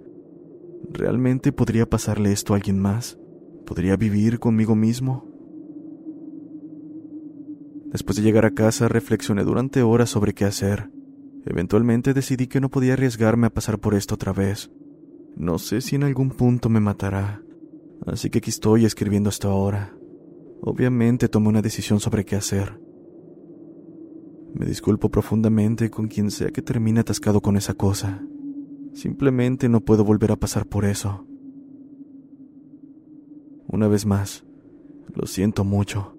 ¿Realmente 0.92 1.50
podría 1.50 1.88
pasarle 1.88 2.32
esto 2.32 2.52
a 2.52 2.56
alguien 2.56 2.78
más? 2.78 3.18
¿Podría 3.66 3.96
vivir 3.96 4.38
conmigo 4.38 4.74
mismo? 4.74 5.26
Después 7.86 8.16
de 8.16 8.22
llegar 8.22 8.44
a 8.44 8.54
casa 8.54 8.88
reflexioné 8.88 9.44
durante 9.44 9.82
horas 9.82 10.10
sobre 10.10 10.34
qué 10.34 10.44
hacer. 10.44 10.90
Eventualmente 11.46 12.14
decidí 12.14 12.46
que 12.46 12.60
no 12.60 12.70
podía 12.70 12.94
arriesgarme 12.94 13.46
a 13.46 13.54
pasar 13.54 13.78
por 13.78 13.94
esto 13.94 14.14
otra 14.14 14.32
vez. 14.32 14.70
No 15.36 15.58
sé 15.58 15.80
si 15.80 15.96
en 15.96 16.04
algún 16.04 16.30
punto 16.30 16.68
me 16.68 16.80
matará, 16.80 17.44
Así 18.06 18.28
que 18.28 18.38
aquí 18.38 18.50
estoy 18.50 18.84
escribiendo 18.84 19.28
hasta 19.28 19.48
ahora. 19.48 19.94
Obviamente 20.60 21.28
tomé 21.28 21.48
una 21.48 21.62
decisión 21.62 22.00
sobre 22.00 22.24
qué 22.24 22.36
hacer. 22.36 22.78
Me 24.54 24.66
disculpo 24.66 25.10
profundamente 25.10 25.90
con 25.90 26.08
quien 26.08 26.30
sea 26.30 26.50
que 26.50 26.62
termine 26.62 27.00
atascado 27.00 27.40
con 27.40 27.56
esa 27.56 27.74
cosa. 27.74 28.22
Simplemente 28.92 29.68
no 29.68 29.80
puedo 29.80 30.04
volver 30.04 30.32
a 30.32 30.36
pasar 30.36 30.66
por 30.66 30.84
eso. 30.84 31.26
Una 33.74 33.88
vez 33.88 34.06
más, 34.06 34.44
lo 35.16 35.26
siento 35.26 35.64
mucho. 35.64 36.16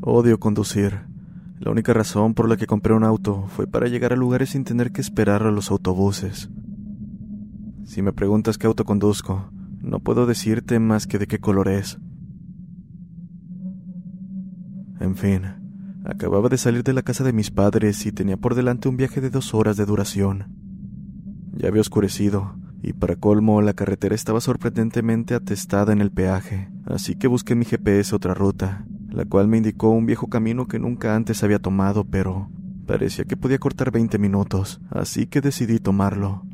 Odio 0.00 0.40
conducir. 0.40 1.06
La 1.60 1.70
única 1.70 1.92
razón 1.92 2.34
por 2.34 2.48
la 2.48 2.56
que 2.56 2.66
compré 2.66 2.94
un 2.94 3.04
auto 3.04 3.44
fue 3.46 3.68
para 3.68 3.86
llegar 3.86 4.12
a 4.12 4.16
lugares 4.16 4.50
sin 4.50 4.64
tener 4.64 4.90
que 4.90 5.00
esperar 5.00 5.44
a 5.44 5.52
los 5.52 5.70
autobuses. 5.70 6.50
Si 7.86 8.02
me 8.02 8.12
preguntas 8.12 8.58
qué 8.58 8.66
auto 8.66 8.84
conduzco, 8.84 9.48
no 9.80 10.00
puedo 10.00 10.26
decirte 10.26 10.80
más 10.80 11.06
que 11.06 11.18
de 11.18 11.28
qué 11.28 11.38
color 11.38 11.68
es. 11.68 11.98
En 14.98 15.14
fin, 15.14 15.42
acababa 16.04 16.48
de 16.48 16.58
salir 16.58 16.82
de 16.82 16.92
la 16.92 17.02
casa 17.02 17.22
de 17.22 17.32
mis 17.32 17.52
padres 17.52 18.04
y 18.04 18.10
tenía 18.10 18.36
por 18.36 18.56
delante 18.56 18.88
un 18.88 18.96
viaje 18.96 19.20
de 19.20 19.30
dos 19.30 19.54
horas 19.54 19.76
de 19.76 19.86
duración. 19.86 20.46
Ya 21.52 21.68
había 21.68 21.80
oscurecido, 21.80 22.56
y 22.82 22.92
para 22.92 23.14
colmo 23.14 23.62
la 23.62 23.74
carretera 23.74 24.16
estaba 24.16 24.40
sorprendentemente 24.40 25.34
atestada 25.34 25.92
en 25.92 26.00
el 26.00 26.10
peaje, 26.10 26.68
así 26.86 27.14
que 27.14 27.28
busqué 27.28 27.52
en 27.52 27.60
mi 27.60 27.66
GPS 27.66 28.16
otra 28.16 28.34
ruta, 28.34 28.84
la 29.10 29.24
cual 29.26 29.46
me 29.46 29.58
indicó 29.58 29.90
un 29.90 30.06
viejo 30.06 30.26
camino 30.26 30.66
que 30.66 30.80
nunca 30.80 31.14
antes 31.14 31.44
había 31.44 31.60
tomado, 31.60 32.04
pero 32.04 32.50
parecía 32.84 33.24
que 33.24 33.36
podía 33.36 33.58
cortar 33.58 33.92
20 33.92 34.18
minutos, 34.18 34.80
así 34.90 35.26
que 35.26 35.40
decidí 35.40 35.78
tomarlo. 35.78 36.45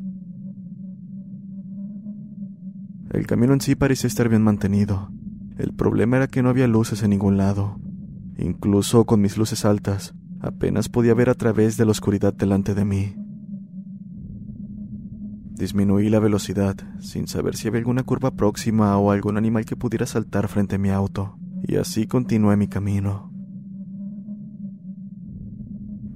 El 3.13 3.27
camino 3.27 3.53
en 3.53 3.61
sí 3.61 3.75
parecía 3.75 4.07
estar 4.07 4.27
bien 4.27 4.41
mantenido. 4.41 5.09
El 5.57 5.73
problema 5.73 6.17
era 6.17 6.27
que 6.27 6.41
no 6.41 6.49
había 6.49 6.67
luces 6.67 7.03
en 7.03 7.11
ningún 7.11 7.37
lado. 7.37 7.79
Incluso 8.37 9.05
con 9.05 9.21
mis 9.21 9.37
luces 9.37 9.65
altas, 9.65 10.15
apenas 10.41 10.89
podía 10.89 11.13
ver 11.13 11.29
a 11.29 11.35
través 11.35 11.77
de 11.77 11.85
la 11.85 11.91
oscuridad 11.91 12.33
delante 12.33 12.73
de 12.73 12.83
mí. 12.83 13.15
Disminuí 15.51 16.09
la 16.09 16.19
velocidad, 16.19 16.75
sin 16.99 17.27
saber 17.27 17.55
si 17.55 17.67
había 17.67 17.77
alguna 17.79 18.03
curva 18.03 18.31
próxima 18.31 18.97
o 18.97 19.11
algún 19.11 19.37
animal 19.37 19.63
que 19.63 19.77
pudiera 19.77 20.07
saltar 20.07 20.47
frente 20.47 20.75
a 20.75 20.79
mi 20.79 20.89
auto 20.89 21.37
y 21.65 21.77
así 21.77 22.07
continué 22.07 22.57
mi 22.57 22.67
camino. 22.67 23.31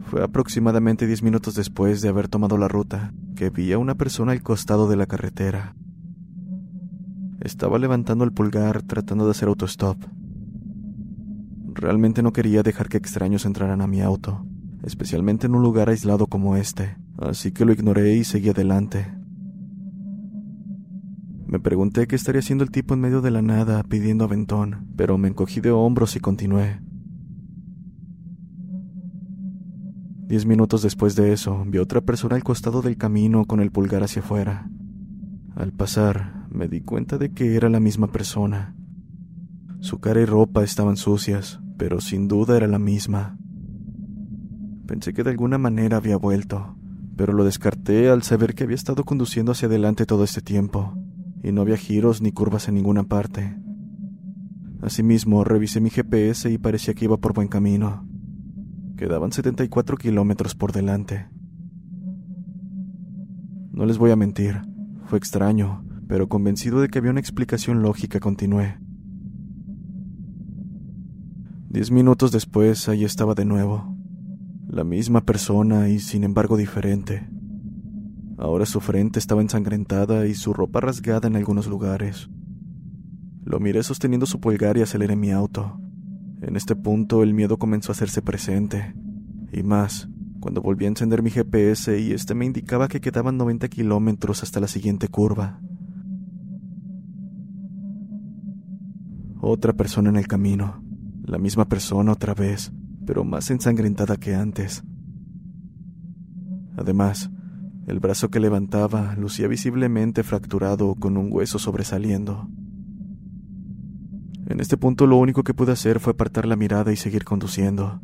Fue 0.02 0.24
aproximadamente 0.24 1.08
diez 1.08 1.24
minutos 1.24 1.56
después 1.56 2.02
de 2.02 2.10
haber 2.10 2.28
tomado 2.28 2.58
la 2.58 2.68
ruta 2.68 3.14
que 3.36 3.50
vi 3.50 3.72
a 3.72 3.78
una 3.78 3.96
persona 3.96 4.34
al 4.34 4.42
costado 4.42 4.90
de 4.90 4.98
la 4.98 5.06
carretera. 5.06 5.77
Estaba 7.40 7.78
levantando 7.78 8.24
el 8.24 8.32
pulgar 8.32 8.82
tratando 8.82 9.26
de 9.26 9.32
hacer 9.32 9.48
autostop. 9.48 9.98
Realmente 11.74 12.24
no 12.24 12.34
quería 12.34 12.64
dejar 12.64 12.90
que 12.90 12.98
extraños 12.98 13.46
entraran 13.46 13.82
a 13.82 13.88
mi 13.88 14.02
auto, 14.02 14.46
especialmente 14.84 15.46
en 15.46 15.54
un 15.54 15.62
lugar 15.62 15.90
aislado 15.90 16.26
como 16.26 16.56
este, 16.56 16.98
así 17.20 17.52
que 17.52 17.66
lo 17.66 17.74
ignoré 17.74 18.16
y 18.16 18.24
seguí 18.24 18.50
adelante. 18.50 19.14
Me 21.46 21.60
pregunté 21.60 22.08
qué 22.08 22.16
estaría 22.16 22.40
haciendo 22.40 22.64
el 22.64 22.72
tipo 22.72 22.94
en 22.94 23.00
medio 23.00 23.22
de 23.22 23.32
la 23.32 23.42
nada 23.42 23.84
pidiendo 23.84 24.26
aventón, 24.26 24.88
pero 24.98 25.18
me 25.18 25.30
encogí 25.30 25.62
de 25.62 25.72
hombros 25.72 26.16
y 26.16 26.20
continué. 26.20 26.82
Diez 30.28 30.46
minutos 30.46 30.82
después 30.82 31.16
de 31.16 31.32
eso, 31.32 31.64
vi 31.66 31.78
a 31.78 31.84
otra 31.84 32.02
persona 32.02 32.36
al 32.36 32.44
costado 32.44 32.82
del 32.82 32.98
camino 32.98 33.46
con 33.46 33.62
el 33.62 33.72
pulgar 33.72 34.04
hacia 34.04 34.22
afuera. 34.22 34.70
Al 35.56 35.72
pasar, 35.72 36.37
me 36.58 36.68
di 36.68 36.82
cuenta 36.82 37.18
de 37.18 37.32
que 37.32 37.56
era 37.56 37.70
la 37.70 37.80
misma 37.80 38.08
persona. 38.08 38.76
Su 39.80 40.00
cara 40.00 40.22
y 40.22 40.26
ropa 40.26 40.64
estaban 40.64 40.98
sucias, 40.98 41.62
pero 41.78 42.02
sin 42.02 42.28
duda 42.28 42.58
era 42.58 42.68
la 42.68 42.80
misma. 42.80 43.38
Pensé 44.88 45.14
que 45.14 45.24
de 45.24 45.30
alguna 45.30 45.58
manera 45.58 45.98
había 45.98 46.18
vuelto, 46.18 46.76
pero 47.16 47.34
lo 47.34 47.44
descarté 47.44 48.10
al 48.10 48.24
saber 48.24 48.56
que 48.56 48.64
había 48.64 48.76
estado 48.76 49.04
conduciendo 49.04 49.52
hacia 49.52 49.68
adelante 49.68 50.06
todo 50.06 50.24
este 50.24 50.42
tiempo 50.42 50.98
y 51.44 51.52
no 51.52 51.62
había 51.62 51.78
giros 51.78 52.22
ni 52.22 52.32
curvas 52.32 52.68
en 52.68 52.76
ninguna 52.76 53.04
parte. 53.04 53.56
Asimismo, 54.82 55.44
revisé 55.44 55.80
mi 55.80 55.92
GPS 55.92 56.50
y 56.50 56.58
parecía 56.58 56.94
que 56.96 57.06
iba 57.06 57.18
por 57.18 57.34
buen 57.34 57.48
camino. 57.48 58.08
Quedaban 58.98 59.32
74 59.32 59.98
kilómetros 59.98 60.56
por 60.56 60.72
delante. 60.72 61.28
No 63.72 63.86
les 63.86 64.00
voy 64.00 64.10
a 64.10 64.16
mentir, 64.16 64.62
fue 65.06 65.20
extraño, 65.20 65.87
pero 66.08 66.30
convencido 66.30 66.82
de 66.82 66.88
que 66.88 67.00
había 67.00 67.12
una 67.12 67.20
explicación 67.20 67.82
lógica, 67.82 68.20
continué. 68.20 68.78
Diez 71.70 71.92
minutos 71.92 72.32
después, 72.32 72.88
ahí 72.88 73.04
estaba 73.04 73.36
de 73.36 73.46
nuevo. 73.46 73.96
La 74.70 74.84
misma 74.84 75.22
persona 75.22 75.90
y 75.90 76.00
sin 76.00 76.24
embargo 76.24 76.58
diferente. 76.58 77.30
Ahora 78.38 78.66
su 78.66 78.80
frente 78.80 79.20
estaba 79.20 79.42
ensangrentada 79.42 80.28
y 80.28 80.34
su 80.34 80.54
ropa 80.54 80.80
rasgada 80.80 81.28
en 81.28 81.36
algunos 81.36 81.68
lugares. 81.68 82.30
Lo 83.44 83.60
miré 83.60 83.84
sosteniendo 83.84 84.26
su 84.26 84.40
pulgar 84.40 84.78
y 84.78 84.82
aceleré 84.82 85.16
mi 85.16 85.32
auto. 85.32 85.80
En 86.42 86.56
este 86.56 86.76
punto 86.76 87.24
el 87.24 87.34
miedo 87.34 87.58
comenzó 87.58 87.92
a 87.92 87.96
hacerse 87.96 88.22
presente. 88.22 88.94
Y 89.52 89.64
más, 89.64 90.08
cuando 90.40 90.62
volví 90.62 90.86
a 90.86 90.90
encender 90.90 91.24
mi 91.24 91.32
GPS 91.32 92.00
y 92.00 92.12
este 92.12 92.36
me 92.36 92.46
indicaba 92.46 92.88
que 92.88 93.02
quedaban 93.02 93.38
90 93.38 93.68
kilómetros 93.70 94.44
hasta 94.44 94.60
la 94.60 94.68
siguiente 94.68 95.08
curva. 95.08 95.60
Otra 99.40 99.74
persona 99.74 100.10
en 100.10 100.16
el 100.16 100.28
camino. 100.28 100.84
La 101.24 101.38
misma 101.38 101.66
persona 101.66 102.12
otra 102.12 102.34
vez, 102.34 102.72
pero 103.06 103.24
más 103.24 103.50
ensangrentada 103.52 104.18
que 104.18 104.34
antes. 104.34 104.84
Además, 106.76 107.30
el 107.88 108.00
brazo 108.00 108.30
que 108.30 108.40
levantaba 108.40 109.16
lucía 109.16 109.48
visiblemente 109.48 110.24
fracturado 110.24 110.96
con 110.96 111.18
un 111.18 111.32
hueso 111.32 111.60
sobresaliendo. 111.60 112.50
En 114.48 114.60
este 114.60 114.78
punto 114.78 115.08
lo 115.08 115.18
único 115.18 115.44
que 115.44 115.54
pude 115.54 115.74
hacer 115.74 116.00
fue 116.00 116.14
apartar 116.14 116.46
la 116.46 116.56
mirada 116.56 116.92
y 116.92 116.96
seguir 116.96 117.24
conduciendo. 117.24 118.02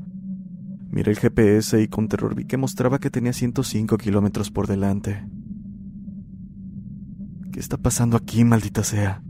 Miré 0.91 1.11
el 1.11 1.17
GPS 1.17 1.81
y 1.81 1.87
con 1.87 2.07
terror 2.07 2.35
vi 2.35 2.45
que 2.45 2.57
mostraba 2.57 2.99
que 2.99 3.09
tenía 3.09 3.33
105 3.33 3.97
kilómetros 3.97 4.51
por 4.51 4.67
delante. 4.67 5.25
¿Qué 7.51 7.59
está 7.59 7.77
pasando 7.77 8.17
aquí, 8.17 8.43
maldita 8.43 8.83
sea? 8.83 9.23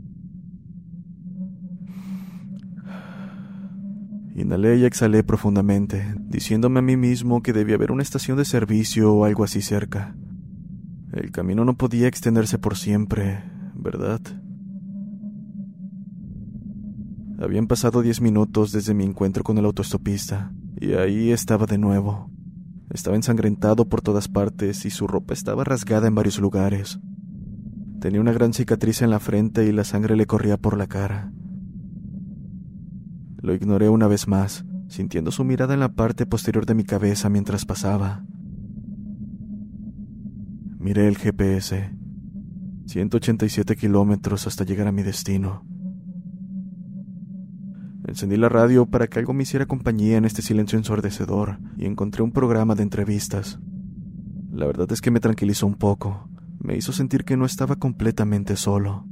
Inhalé 4.44 4.76
y 4.76 4.84
exhalé 4.84 5.24
profundamente, 5.24 6.14
diciéndome 6.18 6.80
a 6.80 6.82
mí 6.82 6.98
mismo 6.98 7.42
que 7.42 7.54
debía 7.54 7.76
haber 7.76 7.90
una 7.90 8.02
estación 8.02 8.36
de 8.36 8.44
servicio 8.44 9.10
o 9.10 9.24
algo 9.24 9.42
así 9.42 9.62
cerca. 9.62 10.14
El 11.14 11.30
camino 11.30 11.64
no 11.64 11.78
podía 11.78 12.08
extenderse 12.08 12.58
por 12.58 12.76
siempre, 12.76 13.42
¿verdad? 13.74 14.20
Habían 17.40 17.66
pasado 17.66 18.02
diez 18.02 18.20
minutos 18.20 18.70
desde 18.70 18.92
mi 18.92 19.04
encuentro 19.04 19.42
con 19.44 19.56
el 19.56 19.64
autoestopista, 19.64 20.52
y 20.78 20.92
ahí 20.92 21.30
estaba 21.30 21.64
de 21.64 21.78
nuevo. 21.78 22.30
Estaba 22.90 23.16
ensangrentado 23.16 23.88
por 23.88 24.02
todas 24.02 24.28
partes 24.28 24.84
y 24.84 24.90
su 24.90 25.06
ropa 25.06 25.32
estaba 25.32 25.64
rasgada 25.64 26.06
en 26.06 26.14
varios 26.14 26.38
lugares. 26.38 27.00
Tenía 27.98 28.20
una 28.20 28.34
gran 28.34 28.52
cicatriz 28.52 29.00
en 29.00 29.08
la 29.08 29.20
frente 29.20 29.64
y 29.64 29.72
la 29.72 29.84
sangre 29.84 30.16
le 30.16 30.26
corría 30.26 30.58
por 30.58 30.76
la 30.76 30.86
cara. 30.86 31.32
Lo 33.44 33.52
ignoré 33.52 33.90
una 33.90 34.08
vez 34.08 34.26
más, 34.26 34.64
sintiendo 34.88 35.30
su 35.30 35.44
mirada 35.44 35.74
en 35.74 35.80
la 35.80 35.92
parte 35.92 36.24
posterior 36.24 36.64
de 36.64 36.74
mi 36.74 36.84
cabeza 36.84 37.28
mientras 37.28 37.66
pasaba. 37.66 38.24
Miré 40.78 41.08
el 41.08 41.18
GPS. 41.18 41.94
187 42.86 43.76
kilómetros 43.76 44.46
hasta 44.46 44.64
llegar 44.64 44.88
a 44.88 44.92
mi 44.92 45.02
destino. 45.02 45.62
Encendí 48.08 48.38
la 48.38 48.48
radio 48.48 48.86
para 48.86 49.08
que 49.08 49.18
algo 49.18 49.34
me 49.34 49.42
hiciera 49.42 49.66
compañía 49.66 50.16
en 50.16 50.24
este 50.24 50.40
silencio 50.40 50.78
ensordecedor 50.78 51.58
y 51.76 51.84
encontré 51.84 52.22
un 52.22 52.32
programa 52.32 52.74
de 52.74 52.84
entrevistas. 52.84 53.60
La 54.52 54.64
verdad 54.64 54.90
es 54.90 55.02
que 55.02 55.10
me 55.10 55.20
tranquilizó 55.20 55.66
un 55.66 55.74
poco. 55.74 56.30
Me 56.60 56.78
hizo 56.78 56.94
sentir 56.94 57.24
que 57.24 57.36
no 57.36 57.44
estaba 57.44 57.76
completamente 57.76 58.56
solo. 58.56 59.06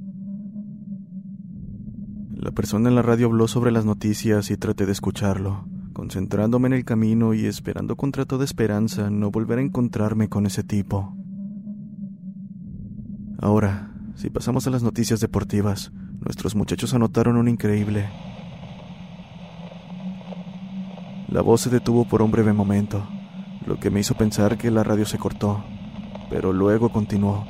La 2.43 2.51
persona 2.51 2.89
en 2.89 2.97
la 2.97 3.03
radio 3.03 3.27
habló 3.27 3.47
sobre 3.47 3.71
las 3.71 3.85
noticias 3.85 4.51
y 4.51 4.57
traté 4.57 4.85
de 4.85 4.91
escucharlo, 4.91 5.65
concentrándome 5.93 6.67
en 6.67 6.73
el 6.73 6.85
camino 6.85 7.35
y 7.35 7.47
esperando 7.47 7.95
contra 7.95 8.25
toda 8.25 8.45
esperanza 8.45 9.11
no 9.11 9.31
volver 9.31 9.61
a 9.61 9.63
encontrarme 9.63 10.29
con 10.29 10.47
ese 10.47 10.65
tipo. 10.65 11.17
Ahora, 13.39 13.93
si 14.17 14.29
pasamos 14.29 14.67
a 14.67 14.71
las 14.71 14.83
noticias 14.83 15.21
deportivas, 15.21 15.93
nuestros 16.19 16.57
muchachos 16.57 16.93
anotaron 16.95 17.37
un 17.37 17.47
increíble. 17.47 18.11
La 21.29 21.43
voz 21.43 21.61
se 21.61 21.71
detuvo 21.71 22.09
por 22.09 22.23
un 22.23 22.33
breve 22.33 22.53
momento, 22.53 23.07
lo 23.69 23.79
que 23.79 23.91
me 23.91 24.01
hizo 24.01 24.17
pensar 24.17 24.59
que 24.59 24.73
la 24.73 24.83
radio 24.83 25.07
se 25.07 25.17
cortó, 25.17 25.63
pero 26.29 26.53
luego 26.53 26.91
continuó. 26.91 27.47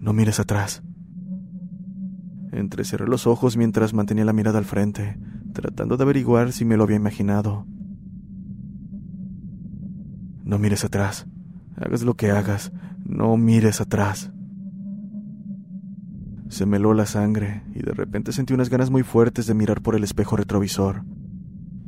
No 0.00 0.14
mires 0.14 0.40
atrás. 0.40 0.85
Entrecerré 2.52 3.06
los 3.06 3.26
ojos 3.26 3.56
mientras 3.56 3.94
mantenía 3.94 4.24
la 4.24 4.32
mirada 4.32 4.58
al 4.58 4.64
frente, 4.64 5.18
tratando 5.52 5.96
de 5.96 6.02
averiguar 6.04 6.52
si 6.52 6.64
me 6.64 6.76
lo 6.76 6.84
había 6.84 6.96
imaginado. 6.96 7.66
No 10.44 10.58
mires 10.58 10.84
atrás. 10.84 11.26
Hagas 11.76 12.02
lo 12.02 12.14
que 12.14 12.30
hagas, 12.30 12.72
no 13.04 13.36
mires 13.36 13.80
atrás. 13.80 14.32
Se 16.48 16.64
me 16.64 16.76
heló 16.76 16.94
la 16.94 17.06
sangre 17.06 17.62
y 17.74 17.80
de 17.82 17.92
repente 17.92 18.32
sentí 18.32 18.54
unas 18.54 18.70
ganas 18.70 18.90
muy 18.90 19.02
fuertes 19.02 19.46
de 19.46 19.54
mirar 19.54 19.82
por 19.82 19.96
el 19.96 20.04
espejo 20.04 20.36
retrovisor. 20.36 21.04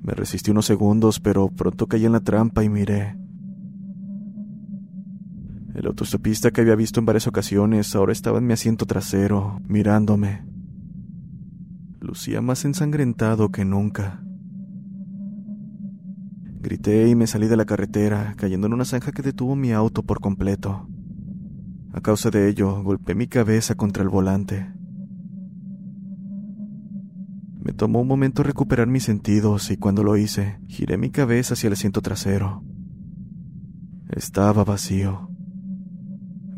Me 0.03 0.12
resistí 0.12 0.51
unos 0.51 0.66
segundos, 0.66 1.21
pero 1.21 1.49
pronto 1.49 1.87
caí 1.87 2.05
en 2.05 2.12
la 2.12 2.21
trampa 2.21 2.64
y 2.64 2.68
miré. 2.68 3.16
El 5.79 5.87
autostopista 5.87 6.51
que 6.51 6.61
había 6.61 6.75
visto 6.75 6.99
en 6.99 7.07
varias 7.07 7.29
ocasiones 7.29 7.95
ahora 7.95 8.11
estaba 8.11 8.38
en 8.38 8.47
mi 8.49 8.53
asiento 8.53 8.85
trasero, 8.85 9.61
mirándome. 9.69 10.45
Lucía 12.01 12.43
más 12.43 12.64
ensangrentado 12.64 13.51
que 13.51 13.64
nunca. 13.64 14.21
Grité 16.61 17.09
y 17.09 17.14
me 17.14 17.29
salí 17.29 17.47
de 17.47 17.57
la 17.57 17.64
carretera, 17.64 18.35
cayendo 18.37 18.67
en 18.67 18.73
una 18.73 18.85
zanja 18.85 19.12
que 19.12 19.23
detuvo 19.23 19.55
mi 19.55 19.71
auto 19.71 20.03
por 20.03 20.19
completo. 20.19 20.88
A 21.93 22.01
causa 22.01 22.31
de 22.31 22.49
ello, 22.49 22.83
golpeé 22.83 23.14
mi 23.14 23.29
cabeza 23.29 23.77
contra 23.77 24.03
el 24.03 24.09
volante. 24.09 24.73
Me 27.61 27.73
tomó 27.73 28.01
un 28.01 28.09
momento 28.09 28.43
recuperar 28.43 28.88
mis 28.88 29.05
sentidos 29.05 29.71
y 29.71 29.77
cuando 29.77 30.03
lo 30.03 30.17
hice, 30.17 30.59
giré 30.67 30.99
mi 30.99 31.11
cabeza 31.11 31.55
hacia 31.55 31.69
el 31.69 31.75
asiento 31.75 32.03
trasero. 32.03 32.64
Estaba 34.09 34.64
vacío. 34.64 35.38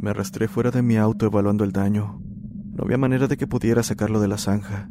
Me 0.00 0.10
arrastré 0.10 0.48
fuera 0.48 0.70
de 0.70 0.80
mi 0.80 0.96
auto 0.96 1.26
evaluando 1.26 1.62
el 1.62 1.72
daño. 1.72 2.22
No 2.72 2.84
había 2.84 2.96
manera 2.96 3.26
de 3.28 3.36
que 3.36 3.46
pudiera 3.46 3.82
sacarlo 3.82 4.18
de 4.18 4.28
la 4.28 4.38
zanja. 4.38 4.88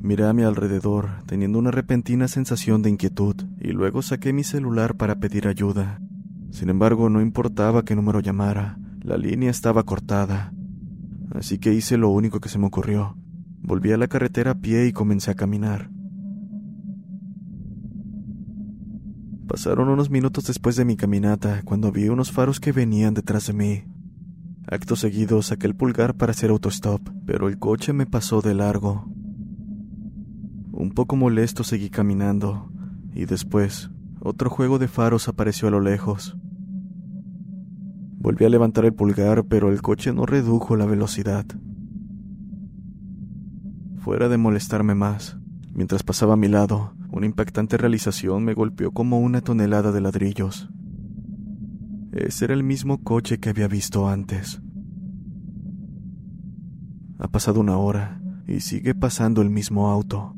Miré 0.00 0.24
a 0.26 0.32
mi 0.32 0.44
alrededor, 0.44 1.24
teniendo 1.26 1.58
una 1.58 1.72
repentina 1.72 2.28
sensación 2.28 2.80
de 2.82 2.90
inquietud, 2.90 3.34
y 3.60 3.72
luego 3.72 4.02
saqué 4.02 4.32
mi 4.32 4.44
celular 4.44 4.96
para 4.96 5.18
pedir 5.18 5.48
ayuda. 5.48 6.00
Sin 6.52 6.70
embargo, 6.70 7.10
no 7.10 7.20
importaba 7.20 7.84
qué 7.84 7.96
número 7.96 8.20
llamara, 8.20 8.78
la 9.02 9.16
línea 9.16 9.50
estaba 9.50 9.82
cortada. 9.82 10.52
Así 11.32 11.58
que 11.58 11.74
hice 11.74 11.96
lo 11.96 12.10
único 12.10 12.38
que 12.38 12.48
se 12.48 12.60
me 12.60 12.66
ocurrió. 12.66 13.16
Volví 13.60 13.90
a 13.90 13.96
la 13.96 14.06
carretera 14.06 14.52
a 14.52 14.60
pie 14.60 14.86
y 14.86 14.92
comencé 14.92 15.32
a 15.32 15.34
caminar. 15.34 15.90
Pasaron 19.48 19.88
unos 19.88 20.10
minutos 20.10 20.44
después 20.44 20.76
de 20.76 20.84
mi 20.84 20.94
caminata 20.96 21.62
cuando 21.64 21.90
vi 21.90 22.10
unos 22.10 22.30
faros 22.30 22.60
que 22.60 22.70
venían 22.70 23.14
detrás 23.14 23.46
de 23.46 23.54
mí. 23.54 23.84
Acto 24.66 24.94
seguido 24.94 25.40
saqué 25.40 25.66
el 25.66 25.74
pulgar 25.74 26.14
para 26.14 26.32
hacer 26.32 26.50
autostop, 26.50 27.00
pero 27.24 27.48
el 27.48 27.58
coche 27.58 27.94
me 27.94 28.04
pasó 28.04 28.42
de 28.42 28.52
largo. 28.52 29.10
Un 30.70 30.92
poco 30.94 31.16
molesto 31.16 31.64
seguí 31.64 31.88
caminando, 31.88 32.70
y 33.14 33.24
después 33.24 33.90
otro 34.20 34.50
juego 34.50 34.78
de 34.78 34.86
faros 34.86 35.28
apareció 35.28 35.68
a 35.68 35.70
lo 35.70 35.80
lejos. 35.80 36.36
Volví 38.18 38.44
a 38.44 38.50
levantar 38.50 38.84
el 38.84 38.92
pulgar, 38.92 39.46
pero 39.46 39.70
el 39.70 39.80
coche 39.80 40.12
no 40.12 40.26
redujo 40.26 40.76
la 40.76 40.84
velocidad. 40.84 41.46
Fuera 43.96 44.28
de 44.28 44.36
molestarme 44.36 44.94
más, 44.94 45.38
mientras 45.72 46.02
pasaba 46.02 46.34
a 46.34 46.36
mi 46.36 46.48
lado, 46.48 46.94
una 47.10 47.26
impactante 47.26 47.76
realización 47.76 48.44
me 48.44 48.54
golpeó 48.54 48.92
como 48.92 49.20
una 49.20 49.40
tonelada 49.40 49.92
de 49.92 50.00
ladrillos. 50.00 50.68
Ese 52.12 52.46
era 52.46 52.54
el 52.54 52.62
mismo 52.62 53.02
coche 53.02 53.38
que 53.38 53.50
había 53.50 53.68
visto 53.68 54.08
antes. 54.08 54.60
Ha 57.18 57.28
pasado 57.28 57.60
una 57.60 57.76
hora 57.76 58.20
y 58.46 58.60
sigue 58.60 58.94
pasando 58.94 59.42
el 59.42 59.50
mismo 59.50 59.90
auto. 59.90 60.37